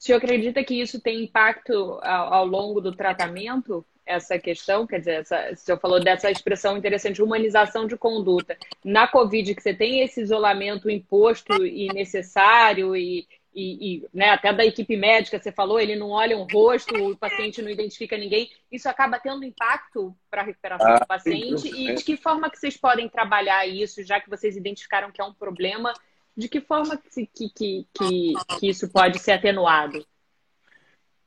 [0.01, 3.85] O senhor acredita que isso tem impacto ao, ao longo do tratamento?
[4.07, 8.57] essa questão, quer dizer, essa, o senhor falou dessa expressão interessante, humanização de conduta.
[8.85, 14.53] Na Covid, que você tem esse isolamento imposto e necessário e, e, e né, até
[14.53, 18.51] da equipe médica, você falou, ele não olha um rosto, o paciente não identifica ninguém,
[18.71, 21.69] isso acaba tendo impacto para a recuperação ah, do paciente?
[21.69, 25.25] E de que forma que vocês podem trabalhar isso, já que vocês identificaram que é
[25.25, 25.95] um problema,
[26.37, 30.05] de que forma que, que, que, que isso pode ser atenuado?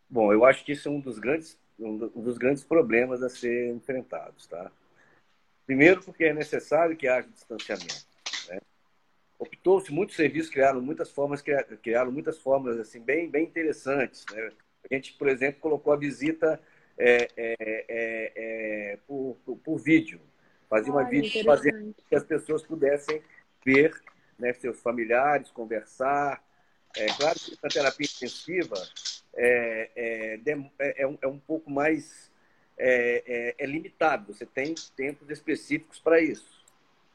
[0.10, 3.74] Bom, eu acho que isso é um dos grandes, um dos grandes problemas a ser
[3.74, 4.72] enfrentados, tá?
[5.66, 8.07] Primeiro porque é necessário que haja distanciamento
[9.39, 11.43] optou-se muitos serviços criaram muitas formas
[11.82, 14.52] criaram muitas formas assim bem bem interessantes né?
[14.89, 16.60] a gente por exemplo colocou a visita
[16.97, 18.32] é, é, é,
[18.93, 20.19] é por, por, por, vídeo.
[20.67, 23.21] Fazia uma vídeo fazendo que as pessoas pudessem
[23.63, 23.93] ver
[24.38, 26.43] né, seus familiares conversar.
[26.95, 28.76] É claro que a terapia intensiva
[29.36, 30.39] é, é,
[30.80, 32.32] é, é, um, é um pouco mais
[32.78, 34.34] é, é limitado.
[34.34, 36.65] Você tem tempos específicos para isso.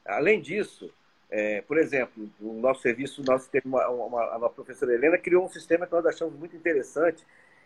[0.05, 0.93] Além disso
[1.29, 5.85] é, por exemplo, o nosso serviço, nós teve uma, uma, professora Helena criou um sistema
[5.85, 7.25] que nós achamos muito interessante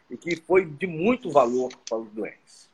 [0.09, 2.69] e que foi de muito valor para os doentes.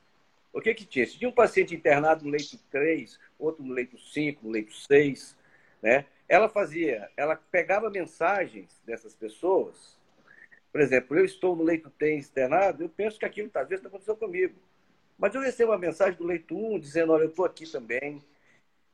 [0.53, 1.05] O que que tinha?
[1.05, 5.35] Se tinha um paciente internado no leito 3, outro no leito 5, no leito 6,
[5.81, 6.05] né?
[6.29, 9.97] Ela fazia, ela pegava mensagens dessas pessoas.
[10.71, 14.15] Por exemplo, eu estou no leito 3 internado, eu penso que aquilo às vezes aconteceu
[14.15, 14.55] comigo.
[15.17, 18.21] Mas eu recebo uma mensagem do leito 1 dizendo, olha, eu estou aqui também,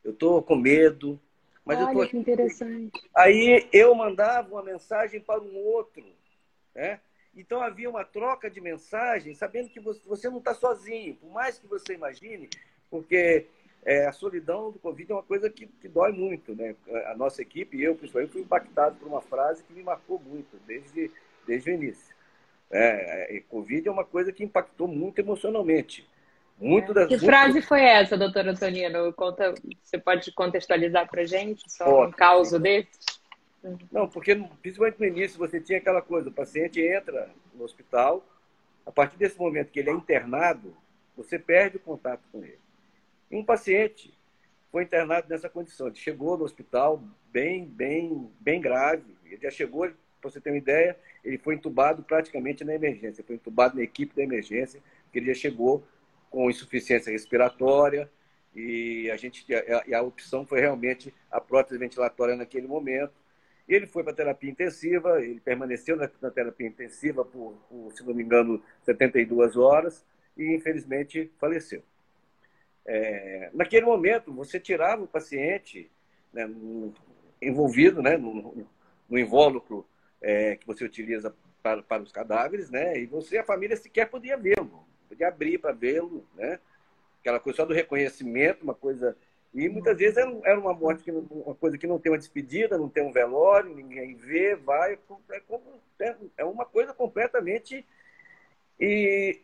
[0.04, 1.19] eu estou com medo,
[1.65, 2.12] mas Olha, eu tô aqui.
[2.12, 3.10] que interessante.
[3.15, 6.04] Aí eu mandava uma mensagem para um outro,
[6.74, 7.00] né?
[7.36, 11.67] Então havia uma troca de mensagens, sabendo que você não está sozinho, por mais que
[11.67, 12.50] você imagine,
[12.89, 13.45] porque
[13.86, 16.76] é, a solidão do Covid é uma coisa que, que, dói muito, né?
[17.06, 21.12] A nossa equipe, eu principalmente, fui impactado por uma frase que me marcou muito desde,
[21.48, 22.15] desde o início.
[22.72, 26.08] É, é, Covid é uma coisa que impactou muito emocionalmente.
[26.60, 29.13] Muito das, que frase foi essa, doutora Antonino?
[29.13, 33.00] Conta, você pode contextualizar para gente só um caso desse?
[33.91, 38.26] Não, porque principalmente no início você tinha aquela coisa, o paciente entra no hospital,
[38.86, 40.76] a partir desse momento que ele é internado,
[41.15, 42.60] você perde o contato com ele.
[43.32, 44.13] E um paciente
[44.72, 49.89] foi internado nessa condição, ele chegou no hospital bem, bem, bem grave, ele já chegou,
[50.19, 54.15] para você ter uma ideia, ele foi entubado praticamente na emergência, foi entubado na equipe
[54.15, 55.84] da emergência, que ele já chegou
[56.30, 58.10] com insuficiência respiratória,
[58.56, 63.13] E a, gente, a, a opção foi realmente a prótese ventilatória naquele momento.
[63.68, 68.04] Ele foi para a terapia intensiva, ele permaneceu na, na terapia intensiva por, por, se
[68.04, 70.04] não me engano, 72 horas
[70.36, 71.84] e, infelizmente, faleceu.
[72.86, 75.92] É, naquele momento, você tirava o paciente
[76.34, 76.50] né,
[77.39, 78.68] envolvido né, no,
[79.08, 79.86] no invólucro
[80.20, 84.38] é, que você utiliza para, para os cadáveres, né, e você, a família, sequer podia
[84.38, 84.88] vê-lo,
[85.23, 86.60] abrir para vê-lo, né,
[87.19, 89.15] aquela coisa só do reconhecimento, uma coisa.
[89.53, 92.89] E muitas vezes era uma morte, que, uma coisa que não tem uma despedida, não
[92.89, 94.97] tem um velório, ninguém vê, vai.
[95.32, 95.63] É, como,
[95.99, 97.86] é, é uma coisa completamente.
[98.79, 99.41] E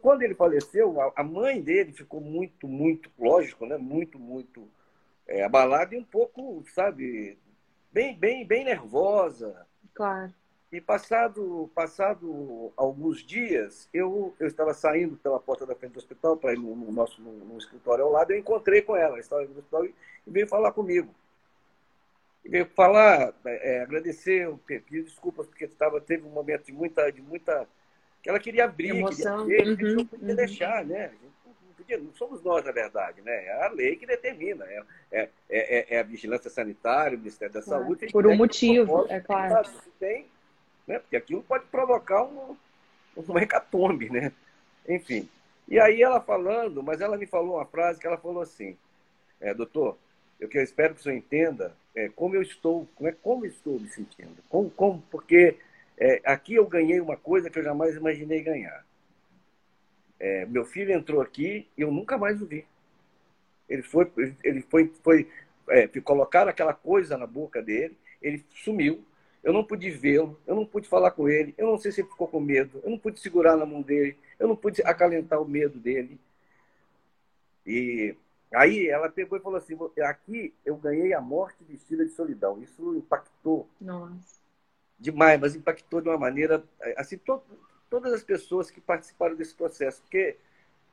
[0.00, 3.76] quando ele faleceu, a mãe dele ficou muito, muito, lógico, né?
[3.76, 4.68] Muito, muito
[5.26, 7.38] é, abalada e um pouco, sabe,
[7.92, 9.66] bem, bem, bem nervosa.
[9.94, 10.32] Claro.
[10.74, 16.36] E passado, passado alguns dias, eu, eu estava saindo pela porta da frente do hospital
[16.36, 19.20] para ir no, no nosso no, no, escritório ao lado, eu encontrei com ela, ela
[19.20, 19.94] estava no hospital e
[20.26, 21.14] veio falar comigo.
[22.44, 27.22] E veio falar, é, agradecer, pedir desculpas, porque estava, teve um momento de muita, de
[27.22, 27.68] muita.
[28.20, 29.46] que ela queria abrir, Emoção.
[29.46, 30.34] queria ver, uhum, a gente não podia uhum.
[30.34, 31.12] deixar, né?
[31.22, 33.46] Não, podia, não somos nós, na verdade, né?
[33.46, 34.82] É a lei que determina, é,
[35.12, 38.08] é, é, é a vigilância sanitária, o Ministério da Saúde.
[38.10, 39.70] Por um motivo, é claro.
[40.00, 40.33] Tem
[40.86, 40.98] né?
[40.98, 42.56] porque aquilo pode provocar um,
[43.16, 44.32] uma hecatombe, né?
[44.88, 45.28] Enfim.
[45.66, 48.76] E aí ela falando, mas ela me falou uma frase que ela falou assim,
[49.40, 49.96] é, doutor,
[50.38, 53.46] eu que eu espero que o senhor entenda é, como eu estou, como, é, como
[53.46, 55.56] estou me sentindo, como, como porque
[55.96, 58.84] é, aqui eu ganhei uma coisa que eu jamais imaginei ganhar.
[60.18, 62.66] É, meu filho entrou aqui e eu nunca mais o vi.
[63.68, 64.10] Ele foi,
[64.42, 65.30] ele foi, foi
[65.68, 69.04] é, colocar aquela coisa na boca dele, ele sumiu,
[69.44, 72.08] eu não pude vê-lo, eu não pude falar com ele, eu não sei se ele
[72.08, 75.46] ficou com medo, eu não pude segurar na mão dele, eu não pude acalentar o
[75.46, 76.18] medo dele.
[77.66, 78.16] E
[78.52, 82.62] aí ela pegou e falou assim: aqui eu ganhei a morte vestida de solidão.
[82.62, 83.68] Isso impactou.
[83.78, 84.42] Nossa.
[84.98, 86.64] Demais, mas impactou de uma maneira.
[86.96, 87.42] Assim, to,
[87.90, 90.00] todas as pessoas que participaram desse processo.
[90.02, 90.38] Porque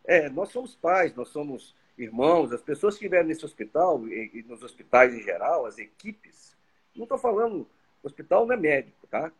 [0.03, 4.43] é, nós somos pais, nós somos irmãos, as pessoas que estiveram nesse hospital, e, e
[4.43, 6.55] nos hospitais em geral, as equipes,
[6.95, 7.67] não estou falando
[8.03, 9.31] o hospital não é médico, tá?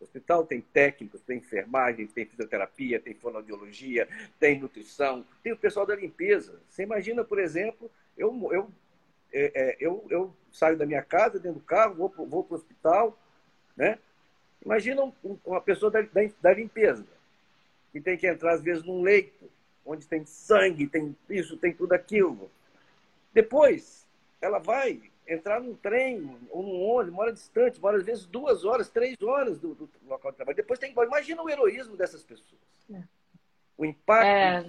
[0.00, 5.86] O hospital tem técnicos, tem enfermagem, tem fisioterapia, tem fonoaudiologia, tem nutrição, tem o pessoal
[5.86, 6.60] da limpeza.
[6.68, 8.70] Você imagina, por exemplo, eu, eu,
[9.32, 13.18] é, é, eu, eu saio da minha casa, dentro do carro, vou, para o hospital,
[13.76, 13.98] né?
[14.64, 17.06] Imagina um, uma pessoa da, da, da limpeza,
[17.92, 19.50] que tem que entrar, às vezes, num leito,
[19.84, 22.50] onde tem sangue, tem isso, tem tudo aquilo.
[23.32, 24.06] Depois,
[24.40, 28.88] ela vai entrar num trem ou num ônibus, mora distante, mora às vezes duas horas,
[28.88, 30.56] três horas do, do local de trabalho.
[30.56, 31.00] Depois tem que.
[31.00, 32.60] Imagina o heroísmo dessas pessoas.
[32.92, 33.02] É.
[33.76, 34.26] O impacto.
[34.26, 34.64] É.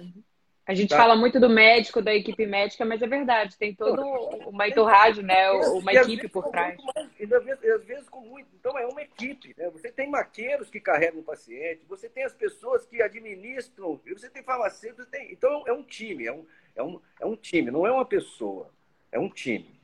[0.66, 0.96] A gente tá.
[0.96, 4.02] fala muito do médico, da equipe médica, mas é verdade, tem todo
[4.48, 5.48] uma entorragem, né?
[5.52, 6.76] Uma equipe por trás.
[6.82, 8.48] Mais, e às vezes, às vezes com muito.
[8.58, 9.70] Então é uma equipe, né?
[9.70, 14.42] Você tem maqueiros que carregam o paciente, você tem as pessoas que administram, você tem
[14.42, 15.30] farmacêuticos, tem...
[15.30, 18.68] então é um time, é um, é, um, é um time, não é uma pessoa,
[19.12, 19.75] é um time.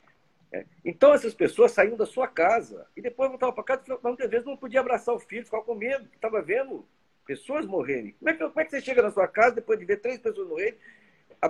[0.52, 0.66] É.
[0.84, 4.46] Então essas pessoas saíam da sua casa e depois voltavam para casa e muitas vezes
[4.46, 6.84] não podia abraçar o filho, ficava com medo, estava vendo
[7.26, 8.14] pessoas morrerem.
[8.18, 10.18] Como é, que, como é que você chega na sua casa depois de ver três
[10.18, 10.74] pessoas morrerem?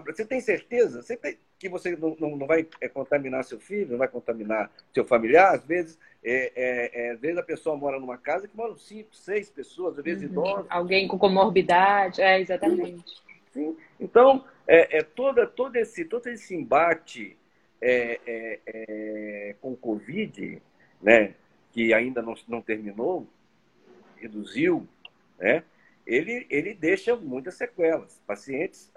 [0.06, 3.90] Você tem certeza você tem, que você não, não, não vai é, contaminar seu filho,
[3.90, 5.54] não vai contaminar seu familiar?
[5.54, 9.14] Às vezes, é, é, é, às vezes a pessoa mora numa casa que moram cinco,
[9.14, 10.30] seis pessoas, às vezes uhum.
[10.30, 10.66] idosos.
[10.70, 13.22] Alguém com comorbidade, é, exatamente.
[13.52, 13.76] Sim.
[14.00, 17.36] Então, é, é toda, todo, esse, todo esse embate
[17.82, 20.62] é, é, é, com o Covid,
[21.02, 21.34] né,
[21.72, 23.26] que ainda não, não terminou,
[24.16, 24.86] reduziu,
[25.38, 25.64] né,
[26.06, 28.20] ele, ele deixa muitas sequelas.
[28.26, 28.90] Pacientes,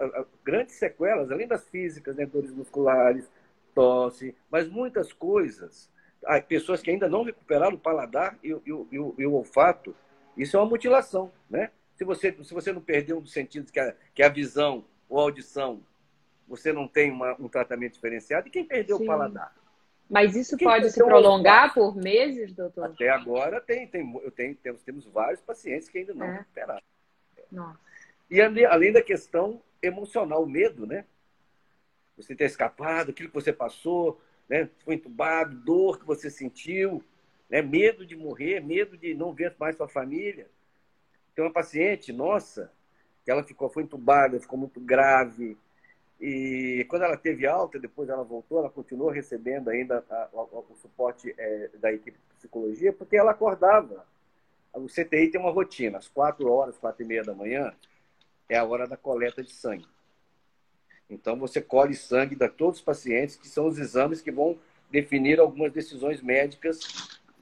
[0.44, 3.28] grandes sequelas, além das físicas, né, dores musculares,
[3.74, 5.90] tosse, mas muitas coisas.
[6.24, 9.94] Há pessoas que ainda não recuperaram o paladar e, e, e, o, e o olfato.
[10.36, 11.70] Isso é uma mutilação, né?
[11.94, 14.84] Se você, se você não perdeu um dos sentidos, que é, que é a visão
[15.08, 15.80] ou a audição,
[16.46, 18.48] você não tem uma, um tratamento diferenciado.
[18.48, 19.04] E quem perdeu Sim.
[19.04, 19.54] o paladar?
[20.08, 22.86] Mas isso quem pode se prolongar por meses, doutor?
[22.86, 26.38] Até agora tem, tem, eu tenho, temos, temos vários pacientes que ainda não é.
[26.38, 26.82] recuperaram.
[27.50, 27.80] Nossa.
[28.30, 31.04] E além da questão emocional, o medo, né?
[32.16, 34.68] Você ter escapado, aquilo que você passou, né?
[34.84, 37.02] foi entubado, dor que você sentiu,
[37.48, 37.60] né?
[37.60, 40.48] medo de morrer, medo de não ver mais sua família.
[41.34, 42.72] Tem uma paciente nossa
[43.24, 45.58] que ela ficou, foi entubada, ficou muito grave,
[46.20, 50.76] e quando ela teve alta, depois ela voltou, ela continuou recebendo ainda a, a, o
[50.80, 54.06] suporte é, da equipe de psicologia, porque ela acordava.
[54.72, 57.72] O CTI tem uma rotina, às quatro horas, quatro e meia da manhã,
[58.48, 59.86] é a hora da coleta de sangue.
[61.08, 64.58] Então, você colhe sangue de todos os pacientes, que são os exames que vão
[64.90, 66.80] definir algumas decisões médicas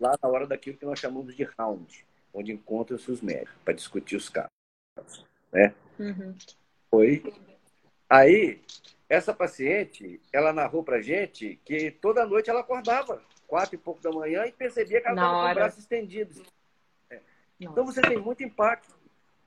[0.01, 4.17] lá na hora daquilo que nós chamamos de round, onde encontram-se os médicos para discutir
[4.17, 5.25] os casos.
[5.53, 5.75] Né?
[5.99, 6.35] Uhum.
[6.91, 7.23] Foi.
[8.09, 8.61] Aí,
[9.09, 14.11] essa paciente, ela narrou para gente que toda noite ela acordava, quatro e pouco da
[14.11, 16.43] manhã, e percebia que ela estava com o braço estendido.
[17.11, 17.21] É.
[17.61, 18.95] Então, você tem muito impacto,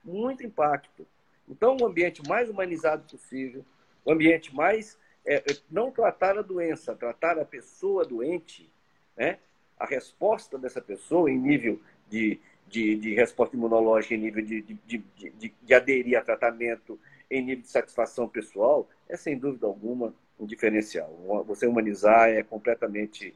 [0.03, 1.07] muito impacto.
[1.47, 3.65] Então, o ambiente mais humanizado possível,
[4.03, 4.97] o ambiente mais.
[5.29, 8.71] É, é, não tratar a doença, tratar a pessoa doente,
[9.15, 9.39] né?
[9.77, 15.03] a resposta dessa pessoa em nível de, de, de resposta imunológica, em nível de, de,
[15.15, 20.45] de, de aderir a tratamento, em nível de satisfação pessoal, é sem dúvida alguma um
[20.45, 21.09] diferencial.
[21.47, 23.33] Você humanizar é completamente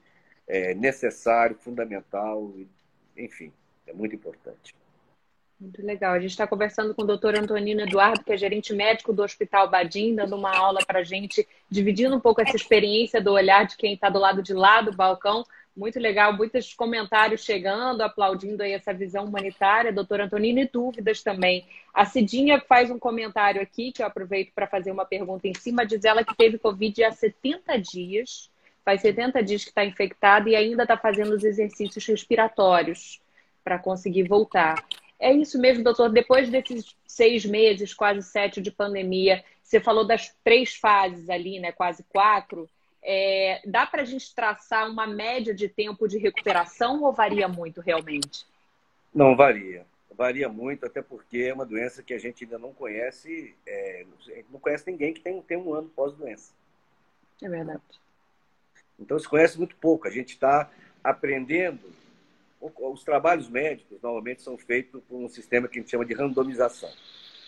[0.47, 2.53] é, necessário, fundamental,
[3.17, 3.51] enfim,
[3.87, 4.75] é muito importante.
[5.59, 6.13] Muito legal.
[6.13, 9.69] A gente está conversando com o doutor Antonino Eduardo, que é gerente médico do Hospital
[9.69, 13.77] Badim, dando uma aula para a gente, dividindo um pouco essa experiência do olhar de
[13.77, 15.43] quem está do lado de lá do balcão.
[15.75, 21.65] Muito legal, muitos comentários chegando, aplaudindo aí essa visão humanitária, doutor Antonino, e dúvidas também.
[21.93, 25.85] A Cidinha faz um comentário aqui, que eu aproveito para fazer uma pergunta em cima,
[25.85, 28.49] diz ela que teve Covid há 70 dias,
[28.83, 33.21] faz 70 dias que está infectada e ainda está fazendo os exercícios respiratórios
[33.63, 34.83] para conseguir voltar.
[35.17, 36.09] É isso mesmo, doutor.
[36.09, 41.71] Depois desses seis meses, quase sete de pandemia, você falou das três fases ali, né?
[41.71, 42.67] Quase quatro.
[43.03, 47.81] É, dá para a gente traçar uma média de tempo de recuperação ou varia muito
[47.81, 48.45] realmente?
[49.13, 49.85] Não varia.
[50.15, 54.05] Varia muito, até porque é uma doença que a gente ainda não conhece, é,
[54.51, 56.53] não conhece ninguém que tem, tem um ano pós-doença.
[57.41, 57.81] É verdade.
[58.99, 60.07] Então se conhece muito pouco.
[60.07, 60.69] A gente está
[61.03, 61.91] aprendendo
[62.61, 66.91] os trabalhos médicos normalmente são feitos por um sistema que a gente chama de randomização.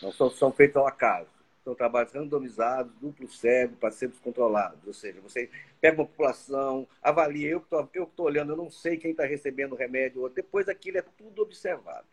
[0.02, 1.30] Não são, são feitos ao acaso.
[1.64, 4.86] São trabalhos randomizados, duplo cego, placebos controlados.
[4.86, 5.50] Ou seja, você
[5.80, 9.78] pega uma população, avalia, eu que estou olhando, eu não sei quem está recebendo o
[9.78, 12.08] remédio, depois aquilo é tudo observado.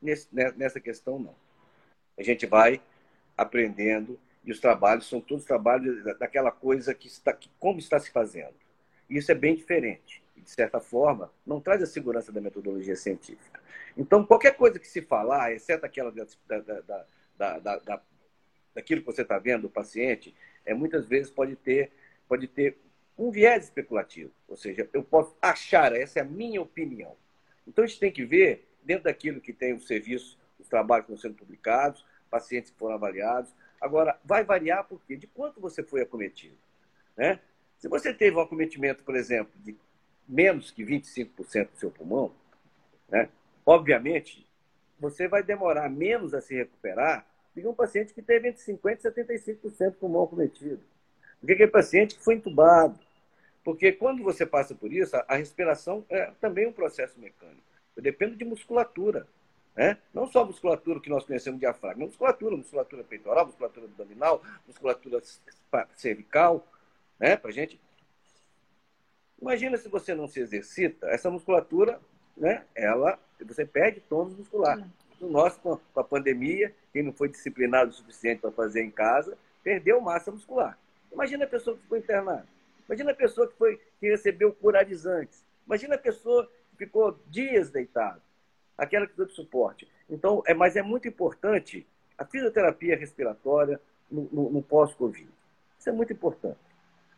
[0.00, 1.34] Nesse, né, nessa questão, não.
[2.16, 2.80] A gente vai
[3.36, 8.10] aprendendo e os trabalhos são todos trabalhos daquela coisa que está, que, como está se
[8.12, 8.54] fazendo.
[9.10, 13.60] Isso é bem diferente de certa forma, não traz a segurança da metodologia científica.
[13.96, 16.26] Então, qualquer coisa que se falar, exceto aquela da,
[17.36, 18.02] da, da, da
[18.74, 20.34] daquilo que você está vendo, o paciente,
[20.64, 21.92] é, muitas vezes pode ter,
[22.28, 22.76] pode ter
[23.16, 24.32] um viés especulativo.
[24.48, 27.16] Ou seja, eu posso achar, essa é a minha opinião.
[27.66, 31.12] Então, a gente tem que ver, dentro daquilo que tem o serviço, os trabalhos que
[31.12, 33.54] estão sendo publicados, pacientes que foram avaliados.
[33.80, 35.16] Agora, vai variar por quê?
[35.16, 36.56] De quanto você foi acometido.
[37.16, 37.38] Né?
[37.78, 39.76] Se você teve um acometimento, por exemplo, de
[40.26, 42.34] menos que 25% do seu pulmão,
[43.08, 43.28] né?
[43.64, 44.46] obviamente,
[44.98, 49.58] você vai demorar menos a se recuperar que um paciente que teve entre 50% e
[49.58, 50.82] 75% do pulmão cometido.
[51.40, 52.98] Do que aquele paciente que foi entubado.
[53.62, 57.62] Porque quando você passa por isso, a respiração é também um processo mecânico.
[57.96, 59.26] Eu dependo de musculatura.
[59.74, 59.96] Né?
[60.12, 65.20] Não só a musculatura que nós conhecemos de diafragma, musculatura, musculatura peitoral, musculatura abdominal, musculatura
[65.96, 66.66] cervical,
[67.18, 67.36] né?
[67.36, 67.80] para a gente
[69.44, 72.00] Imagina se você não se exercita, essa musculatura,
[72.34, 74.78] né, ela, você perde tônus muscular.
[75.24, 79.38] No nosso, com a pandemia, quem não foi disciplinado o suficiente para fazer em casa,
[79.62, 80.78] perdeu massa muscular.
[81.10, 82.46] Imagina a pessoa que ficou internada.
[82.86, 85.42] Imagina a pessoa que, foi, que recebeu curarizantes.
[85.66, 88.20] Imagina a pessoa que ficou dias deitado.
[88.76, 89.88] Aquela que deu de suporte.
[90.10, 91.86] Então, é, mas é muito importante
[92.18, 95.28] a fisioterapia respiratória no, no, no pós-Covid.
[95.78, 96.58] Isso é muito importante.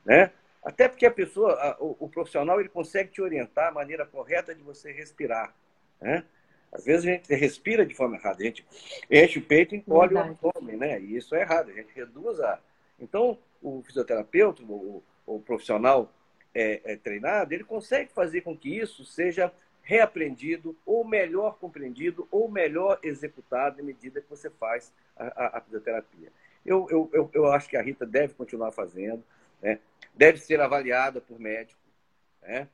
[0.05, 0.31] Né?
[0.63, 4.55] Até porque a pessoa, a, o, o, profissional, ele consegue te orientar a maneira correta
[4.55, 5.53] de você respirar.
[6.01, 6.25] Né?
[6.77, 8.67] Às vezes a gente respira de forma errada, a gente
[9.11, 11.01] enche o peito e encolhe o abdômen, né?
[11.01, 12.61] E isso é errado, a gente reduz a.
[12.99, 16.13] Então, o fisioterapeuta, o, o profissional
[16.55, 22.51] é, é, treinado, ele consegue fazer com que isso seja reaprendido, ou melhor compreendido, ou
[22.51, 26.31] melhor executado à medida que você faz a, a, a fisioterapia.
[26.65, 29.23] Eu, eu, eu, eu acho que a Rita deve continuar fazendo.
[29.63, 29.79] Né?
[30.15, 31.81] Deve ser avaliada por médico,
[32.43, 32.69] né?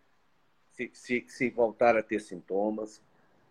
[0.73, 3.01] se, se, se voltar a ter sintomas.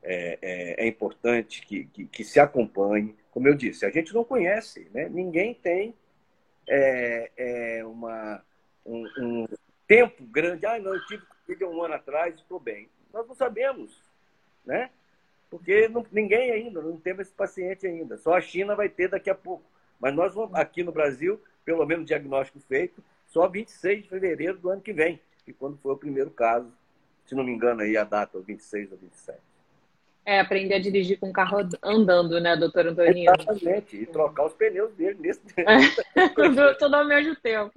[0.03, 3.15] É, é, é importante que, que, que, se acompanhe.
[3.29, 5.07] Como eu disse, a gente não conhece, né?
[5.07, 5.93] ninguém tem
[6.67, 8.43] é, é uma,
[8.85, 9.47] um, um,
[9.87, 10.65] tempo grande.
[10.65, 12.89] Ah, não, eu tive um ano atrás e estou bem.
[13.13, 14.01] Nós não sabemos,
[14.65, 14.89] né?
[15.49, 18.17] Porque não, ninguém ainda, não temos esse paciente ainda.
[18.17, 19.63] Só a China vai ter daqui a pouco.
[19.99, 24.69] Mas nós vamos, aqui no Brasil, pelo menos diagnóstico feito, só 26 de fevereiro do
[24.69, 26.71] ano que vem, que quando foi o primeiro caso,
[27.25, 29.39] se não me engano aí a data, 26 ou 27.
[30.23, 33.31] É, aprender a dirigir com o carro andando, né, doutor Antonino?
[33.31, 35.41] Exatamente, e trocar os pneus dele nesse
[36.79, 37.71] Tudo ao mesmo tempo.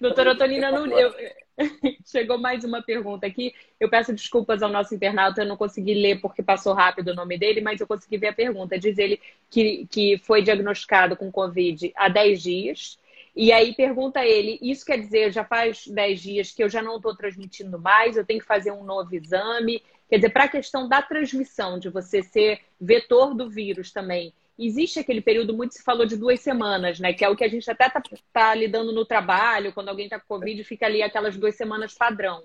[0.00, 1.12] Doutor Antonino, não, eu...
[2.06, 3.52] chegou mais uma pergunta aqui.
[3.78, 7.38] Eu peço desculpas ao nosso internauta, eu não consegui ler porque passou rápido o nome
[7.38, 8.78] dele, mas eu consegui ver a pergunta.
[8.78, 9.20] Diz ele
[9.50, 12.98] que, que foi diagnosticado com Covid há 10 dias.
[13.34, 16.96] E aí pergunta ele: isso quer dizer, já faz 10 dias que eu já não
[16.96, 19.82] estou transmitindo mais, eu tenho que fazer um novo exame?
[20.08, 24.98] Quer dizer, para a questão da transmissão, de você ser vetor do vírus também, existe
[24.98, 27.12] aquele período, muito se falou de duas semanas, né?
[27.12, 28.02] Que é o que a gente até está
[28.32, 32.42] tá lidando no trabalho, quando alguém está com Covid, fica ali aquelas duas semanas padrão.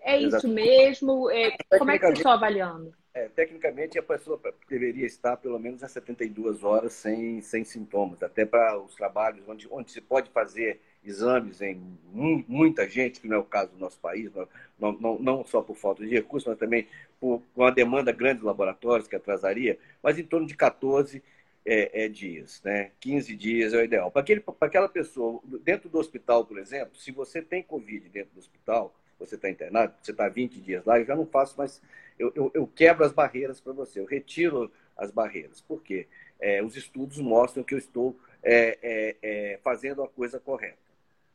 [0.00, 1.28] É isso mesmo?
[1.30, 2.94] É, como é que vocês estão avaliando?
[3.12, 8.46] É, tecnicamente, a pessoa deveria estar pelo menos a 72 horas sem, sem sintomas, até
[8.46, 11.80] para os trabalhos onde, onde se pode fazer exames em
[12.12, 14.30] muita gente, que não é o caso do nosso país,
[14.78, 16.86] não, não, não só por falta de recursos, mas também
[17.20, 21.22] por uma demanda grande de laboratórios que atrasaria, mas em torno de 14
[21.64, 22.90] é, é, dias, né?
[23.00, 24.10] 15 dias é o ideal.
[24.10, 24.22] Para
[24.60, 29.34] aquela pessoa, dentro do hospital, por exemplo, se você tem Covid dentro do hospital, você
[29.34, 31.80] está internado, você está 20 dias lá, eu já não faço mais
[32.18, 35.60] eu, eu, eu quebro as barreiras para você, eu retiro as barreiras.
[35.60, 36.08] Por quê?
[36.40, 40.87] É, os estudos mostram que eu estou é, é, é fazendo a coisa correta.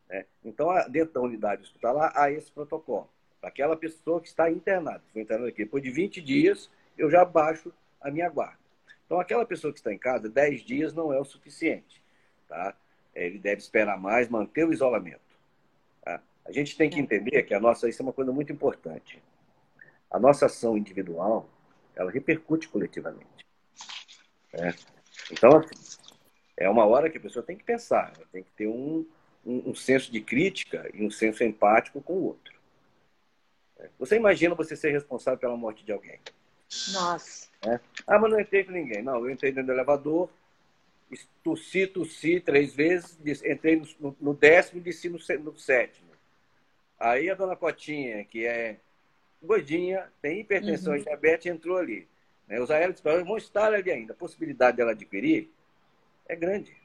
[0.10, 0.26] Né?
[0.43, 3.10] Então, dentro da unidade hospitalar, há esse protocolo.
[3.41, 7.74] Aquela pessoa que está internada, foi internada aqui, depois de 20 dias, eu já baixo
[7.99, 8.60] a minha guarda.
[9.06, 12.01] Então, aquela pessoa que está em casa, 10 dias não é o suficiente.
[12.47, 12.76] Tá?
[13.14, 15.20] Ele deve esperar mais, manter o isolamento.
[16.04, 16.22] Tá?
[16.45, 19.22] A gente tem que entender que a nossa, isso é uma coisa muito importante
[20.14, 21.49] a nossa ação individual,
[21.95, 23.47] ela repercute coletivamente.
[24.54, 24.76] Né?
[25.32, 25.97] Então, assim,
[26.56, 29.04] é uma hora que a pessoa tem que pensar, tem que ter um,
[29.46, 32.54] um, um, senso de crítica e um senso empático com o outro.
[33.78, 33.89] É.
[34.00, 36.20] Você imagina você ser responsável pela morte de alguém?
[36.91, 37.48] Nossa.
[37.66, 37.80] É?
[38.08, 39.02] Ah, mas não entrei com ninguém.
[39.02, 40.30] Não, eu entrei dentro do elevador,
[41.44, 46.12] tossi, tossi três vezes, entrei no, no décimo e desci no, no sétimo.
[47.00, 48.78] Aí a dona Cotinha, que é
[49.41, 51.00] gordinha, tem hipertensão uhum.
[51.00, 52.08] e diabetes, entrou ali.
[52.48, 52.60] Né?
[52.60, 54.14] Os aéreos vão estar ali ainda.
[54.14, 55.50] A possibilidade dela adquirir
[56.28, 56.76] é grande.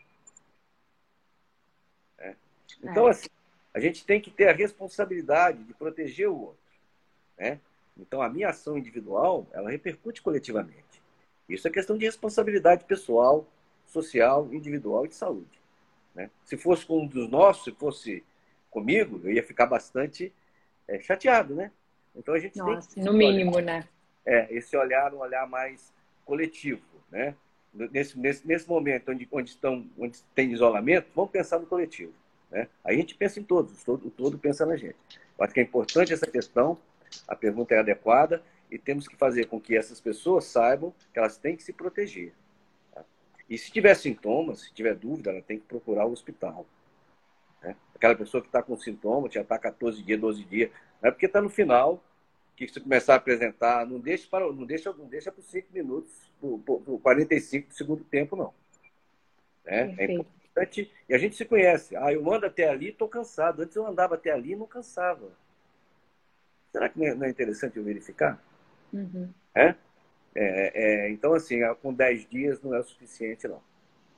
[2.82, 3.10] Então, é.
[3.10, 3.28] assim,
[3.74, 6.58] a gente tem que ter a responsabilidade de proteger o outro.
[7.38, 7.60] Né?
[7.96, 11.02] Então, a minha ação individual, ela repercute coletivamente.
[11.48, 13.46] Isso é questão de responsabilidade pessoal,
[13.86, 15.58] social, individual e de saúde.
[16.14, 16.30] Né?
[16.44, 18.24] Se fosse com um dos nossos, se fosse
[18.70, 20.32] comigo, eu ia ficar bastante
[20.86, 21.70] é, chateado, né?
[22.14, 23.88] Então a gente Nossa, tem que, no mínimo, olhar, né?
[24.26, 25.92] É, esse olhar, um olhar mais
[26.24, 27.34] coletivo, né?
[27.72, 32.12] Nesse, nesse, nesse momento onde, onde, estão, onde tem isolamento, vamos pensar no coletivo.
[32.50, 32.68] Né?
[32.84, 34.96] A gente pensa em todos, todo, o todo pensa na gente.
[35.38, 36.78] Eu acho que é importante essa questão,
[37.26, 41.38] a pergunta é adequada, e temos que fazer com que essas pessoas saibam que elas
[41.38, 42.32] têm que se proteger.
[42.92, 43.04] Tá?
[43.48, 46.66] E se tiver sintomas, se tiver dúvida, ela tem que procurar o hospital.
[47.62, 47.76] Né?
[47.94, 50.70] Aquela pessoa que está com sintoma, já está 14 dias, 12 dias,
[51.00, 52.02] não é porque está no final
[52.56, 56.12] que você começar a apresentar, não deixa para não deixa, não deixa por 5 minutos,
[56.40, 58.52] por, por, por 45 do segundo tempo, não.
[59.64, 60.37] É, é importante.
[61.08, 61.96] E a gente se conhece.
[61.96, 63.62] Ah, eu ando até ali, estou cansado.
[63.62, 65.28] Antes eu andava até ali e não cansava.
[66.72, 68.42] Será que não é, é interessante eu verificar?
[68.92, 69.28] Uhum.
[69.54, 69.74] É?
[70.34, 71.10] É, é?
[71.10, 73.60] Então, assim, com 10 dias não é o suficiente, não.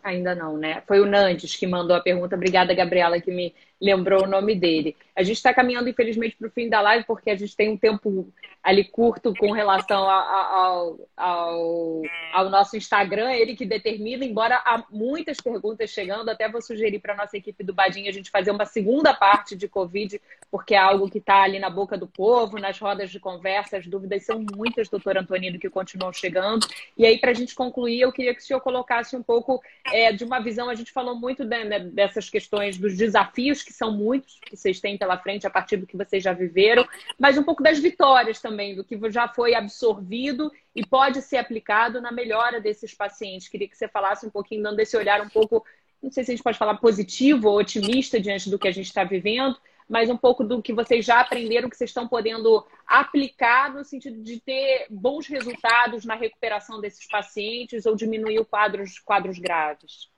[0.02, 0.82] Ainda não, né?
[0.86, 2.36] Foi o Nantes que mandou a pergunta.
[2.36, 4.96] Obrigada, Gabriela, que me lembrou o nome dele.
[5.16, 7.76] A gente está caminhando, infelizmente, para o fim da live, porque a gente tem um
[7.76, 12.02] tempo ali curto com relação ao, ao,
[12.32, 17.14] ao, nosso Instagram, ele que determina, embora há muitas perguntas chegando, até vou sugerir para
[17.14, 20.20] a nossa equipe do Badinho a gente fazer uma segunda parte de Covid,
[20.50, 23.86] porque é algo que está ali na boca do povo, nas rodas de conversa, as
[23.86, 26.66] dúvidas são muitas, doutor Antonino, que continuam chegando.
[26.98, 30.12] E aí, para a gente concluir, eu queria que o senhor colocasse um pouco é,
[30.12, 34.38] de uma visão, a gente falou muito né, dessas questões dos desafios que são muitos
[34.40, 36.86] que vocês têm pela frente a partir do que vocês já viveram,
[37.18, 42.00] mas um pouco das vitórias também, do que já foi absorvido e pode ser aplicado
[42.00, 43.48] na melhora desses pacientes.
[43.48, 45.64] Queria que você falasse um pouquinho, dando esse olhar um pouco,
[46.02, 48.86] não sei se a gente pode falar positivo ou otimista diante do que a gente
[48.86, 49.56] está vivendo,
[49.90, 54.22] mas um pouco do que vocês já aprenderam, que vocês estão podendo aplicar no sentido
[54.22, 60.08] de ter bons resultados na recuperação desses pacientes ou diminuir quadros, quadros graves.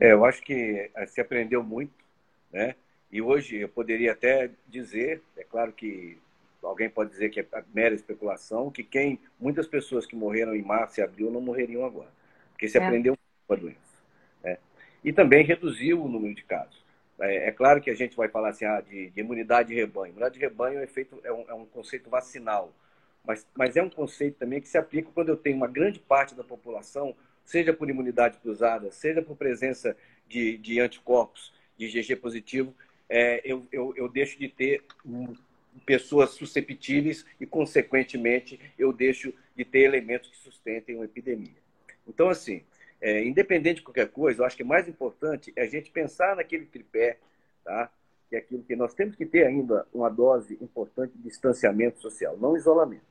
[0.00, 2.03] É, eu acho que se aprendeu muito
[2.54, 2.76] né?
[3.10, 6.16] E hoje eu poderia até dizer, é claro que
[6.62, 11.00] alguém pode dizer que é mera especulação, que quem muitas pessoas que morreram em março
[11.00, 12.10] e abril não morreriam agora,
[12.52, 12.84] porque se é.
[12.84, 13.78] aprendeu com a doença.
[14.42, 14.56] Né?
[15.02, 16.82] E também reduziu o número de casos.
[17.20, 20.10] É, é, claro que a gente vai falar assim, ah, de, de, imunidade de rebanho.
[20.10, 22.72] Imunidade de rebanho é, feito, é, um, é um conceito vacinal.
[23.24, 26.34] mas, mas é um conceito também que se aplica quando eu tenho uma grande parte
[26.34, 29.96] da população, seja por imunidade cruzada, seja por presença
[30.26, 32.74] de, de anticorpos, de GG positivo,
[33.08, 34.84] é, eu, eu, eu deixo de ter
[35.84, 41.64] pessoas susceptíveis e, consequentemente, eu deixo de ter elementos que sustentem uma epidemia.
[42.06, 42.62] Então, assim,
[43.00, 46.36] é, independente de qualquer coisa, eu acho que o mais importante é a gente pensar
[46.36, 47.18] naquele tripé,
[47.64, 47.90] tá?
[48.28, 52.36] que é aquilo que nós temos que ter ainda uma dose importante de distanciamento social,
[52.38, 53.04] não isolamento.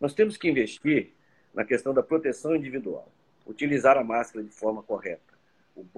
[0.00, 1.10] Nós temos que investir
[1.54, 3.10] na questão da proteção individual,
[3.46, 5.31] utilizar a máscara de forma correta.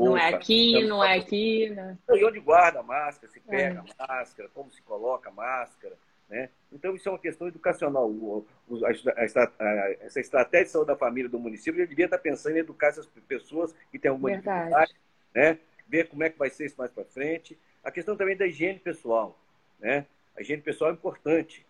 [0.04, 1.70] Não é aqui, não é aqui.
[1.70, 1.98] Né?
[2.10, 4.02] E onde guarda a máscara, se pega é.
[4.02, 5.96] a máscara, como se coloca a máscara.
[6.28, 6.48] Né?
[6.72, 8.08] Então, isso é uma questão educacional.
[8.08, 12.18] O, o, a, a, essa estratégia de saúde da família do município ele devia estar
[12.18, 14.58] pensando em educar essas pessoas que têm alguma Verdade.
[14.58, 14.94] dificuldade,
[15.34, 15.58] né?
[15.86, 17.58] ver como é que vai ser isso mais para frente.
[17.82, 19.38] A questão também da higiene pessoal.
[19.78, 20.06] Né?
[20.36, 21.66] A higiene pessoal é importante.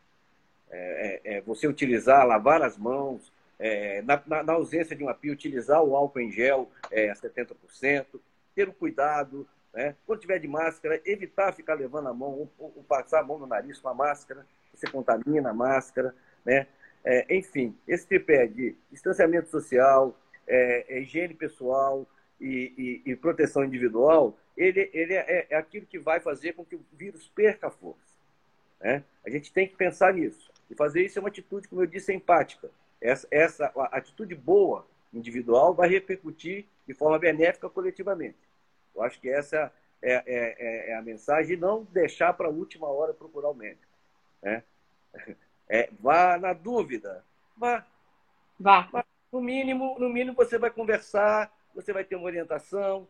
[0.70, 5.14] É, é, é você utilizar, lavar as mãos, é, na, na, na, ausência de uma
[5.14, 8.06] pia, utilizar o álcool em gel é, a 70%,
[8.54, 9.94] ter o cuidado, né?
[10.06, 13.46] quando tiver de máscara, evitar ficar levando a mão, ou, ou passar a mão no
[13.46, 16.66] nariz com a máscara, você contamina a máscara, né?
[17.04, 22.06] É, enfim, esse tripé de distanciamento social, é, é higiene pessoal
[22.40, 26.76] e, e, e, proteção individual, ele, ele é, é, aquilo que vai fazer com que
[26.76, 28.14] o vírus perca a força.
[28.80, 29.04] Né?
[29.26, 30.50] A gente tem que pensar nisso.
[30.70, 32.70] E fazer isso é uma atitude, como eu disse, empática.
[33.04, 38.38] Essa, essa atitude boa individual vai repercutir de forma benéfica coletivamente.
[38.96, 42.88] Eu acho que essa é, é, é, é a mensagem, não deixar para a última
[42.88, 43.92] hora procurar o médico.
[44.42, 44.62] Né?
[45.68, 47.24] É, vá na dúvida,
[47.56, 47.86] vá.
[48.60, 48.82] Vá.
[48.92, 49.04] vá.
[49.32, 53.08] No mínimo, no mínimo você vai conversar, você vai ter uma orientação,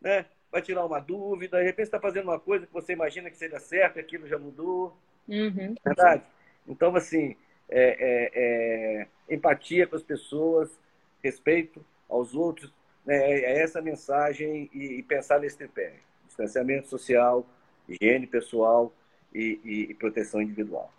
[0.00, 0.26] né?
[0.50, 3.58] vai tirar uma dúvida, de repente está fazendo uma coisa que você imagina que seja
[3.58, 4.96] certa, aquilo já mudou.
[5.28, 5.74] Uhum.
[5.84, 6.24] Verdade?
[6.66, 7.36] Então, assim,
[7.72, 10.70] é, é, é, empatia com as pessoas,
[11.22, 12.70] respeito aos outros,
[13.04, 13.16] né?
[13.16, 15.94] é, é essa mensagem e, e, pensar nesse tripé.
[16.26, 17.46] Distanciamento social,
[17.88, 18.92] higiene pessoal
[19.34, 20.92] e, e, e proteção individual.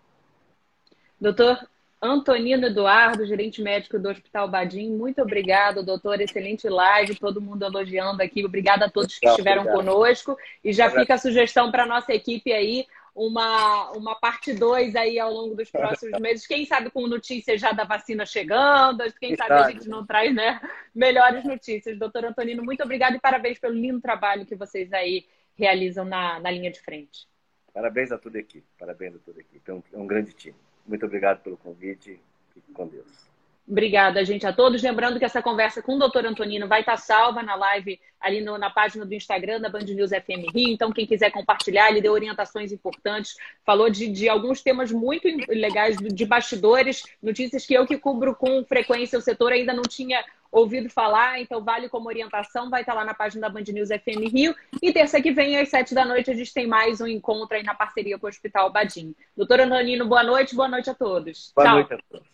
[1.20, 1.68] Doutor
[2.02, 6.20] Antonino Eduardo, gerente médico do Hospital Badim, muito obrigado, doutor.
[6.20, 8.44] Excelente live, todo mundo elogiando aqui.
[8.44, 9.84] Obrigada a todos que estiveram obrigado.
[9.86, 10.36] conosco.
[10.62, 15.18] E já fica a sugestão para a nossa equipe aí uma, uma parte 2 aí
[15.18, 16.46] ao longo dos próximos meses.
[16.46, 20.60] Quem sabe com notícias já da vacina chegando, quem sabe a gente não traz né,
[20.94, 21.98] melhores notícias.
[21.98, 26.50] Doutor Antonino, muito obrigado e parabéns pelo lindo trabalho que vocês aí realizam na, na
[26.50, 27.28] linha de frente.
[27.72, 29.70] Parabéns a toda a equipe, parabéns a toda a equipe.
[29.70, 30.56] É um, é um grande time.
[30.86, 32.20] Muito obrigado pelo convite.
[32.52, 33.33] Fique com Deus.
[33.66, 34.82] Obrigada, gente, a todos.
[34.82, 38.58] Lembrando que essa conversa com o doutor Antonino vai estar salva na live ali no,
[38.58, 40.68] na página do Instagram da Band News FM Rio.
[40.68, 43.34] Então, quem quiser compartilhar, ele deu orientações importantes,
[43.64, 48.62] falou de, de alguns temas muito legais de bastidores, notícias que eu que cubro com
[48.64, 53.04] frequência o setor ainda não tinha ouvido falar, então vale como orientação, vai estar lá
[53.04, 54.54] na página da Band News FM Rio.
[54.82, 57.62] E terça que vem, às sete da noite, a gente tem mais um encontro aí
[57.62, 59.14] na parceria com o Hospital Badim.
[59.34, 61.50] Doutor Antonino, boa noite, boa noite a todos.
[61.56, 61.74] Boa tchau.
[61.76, 62.33] noite a todos.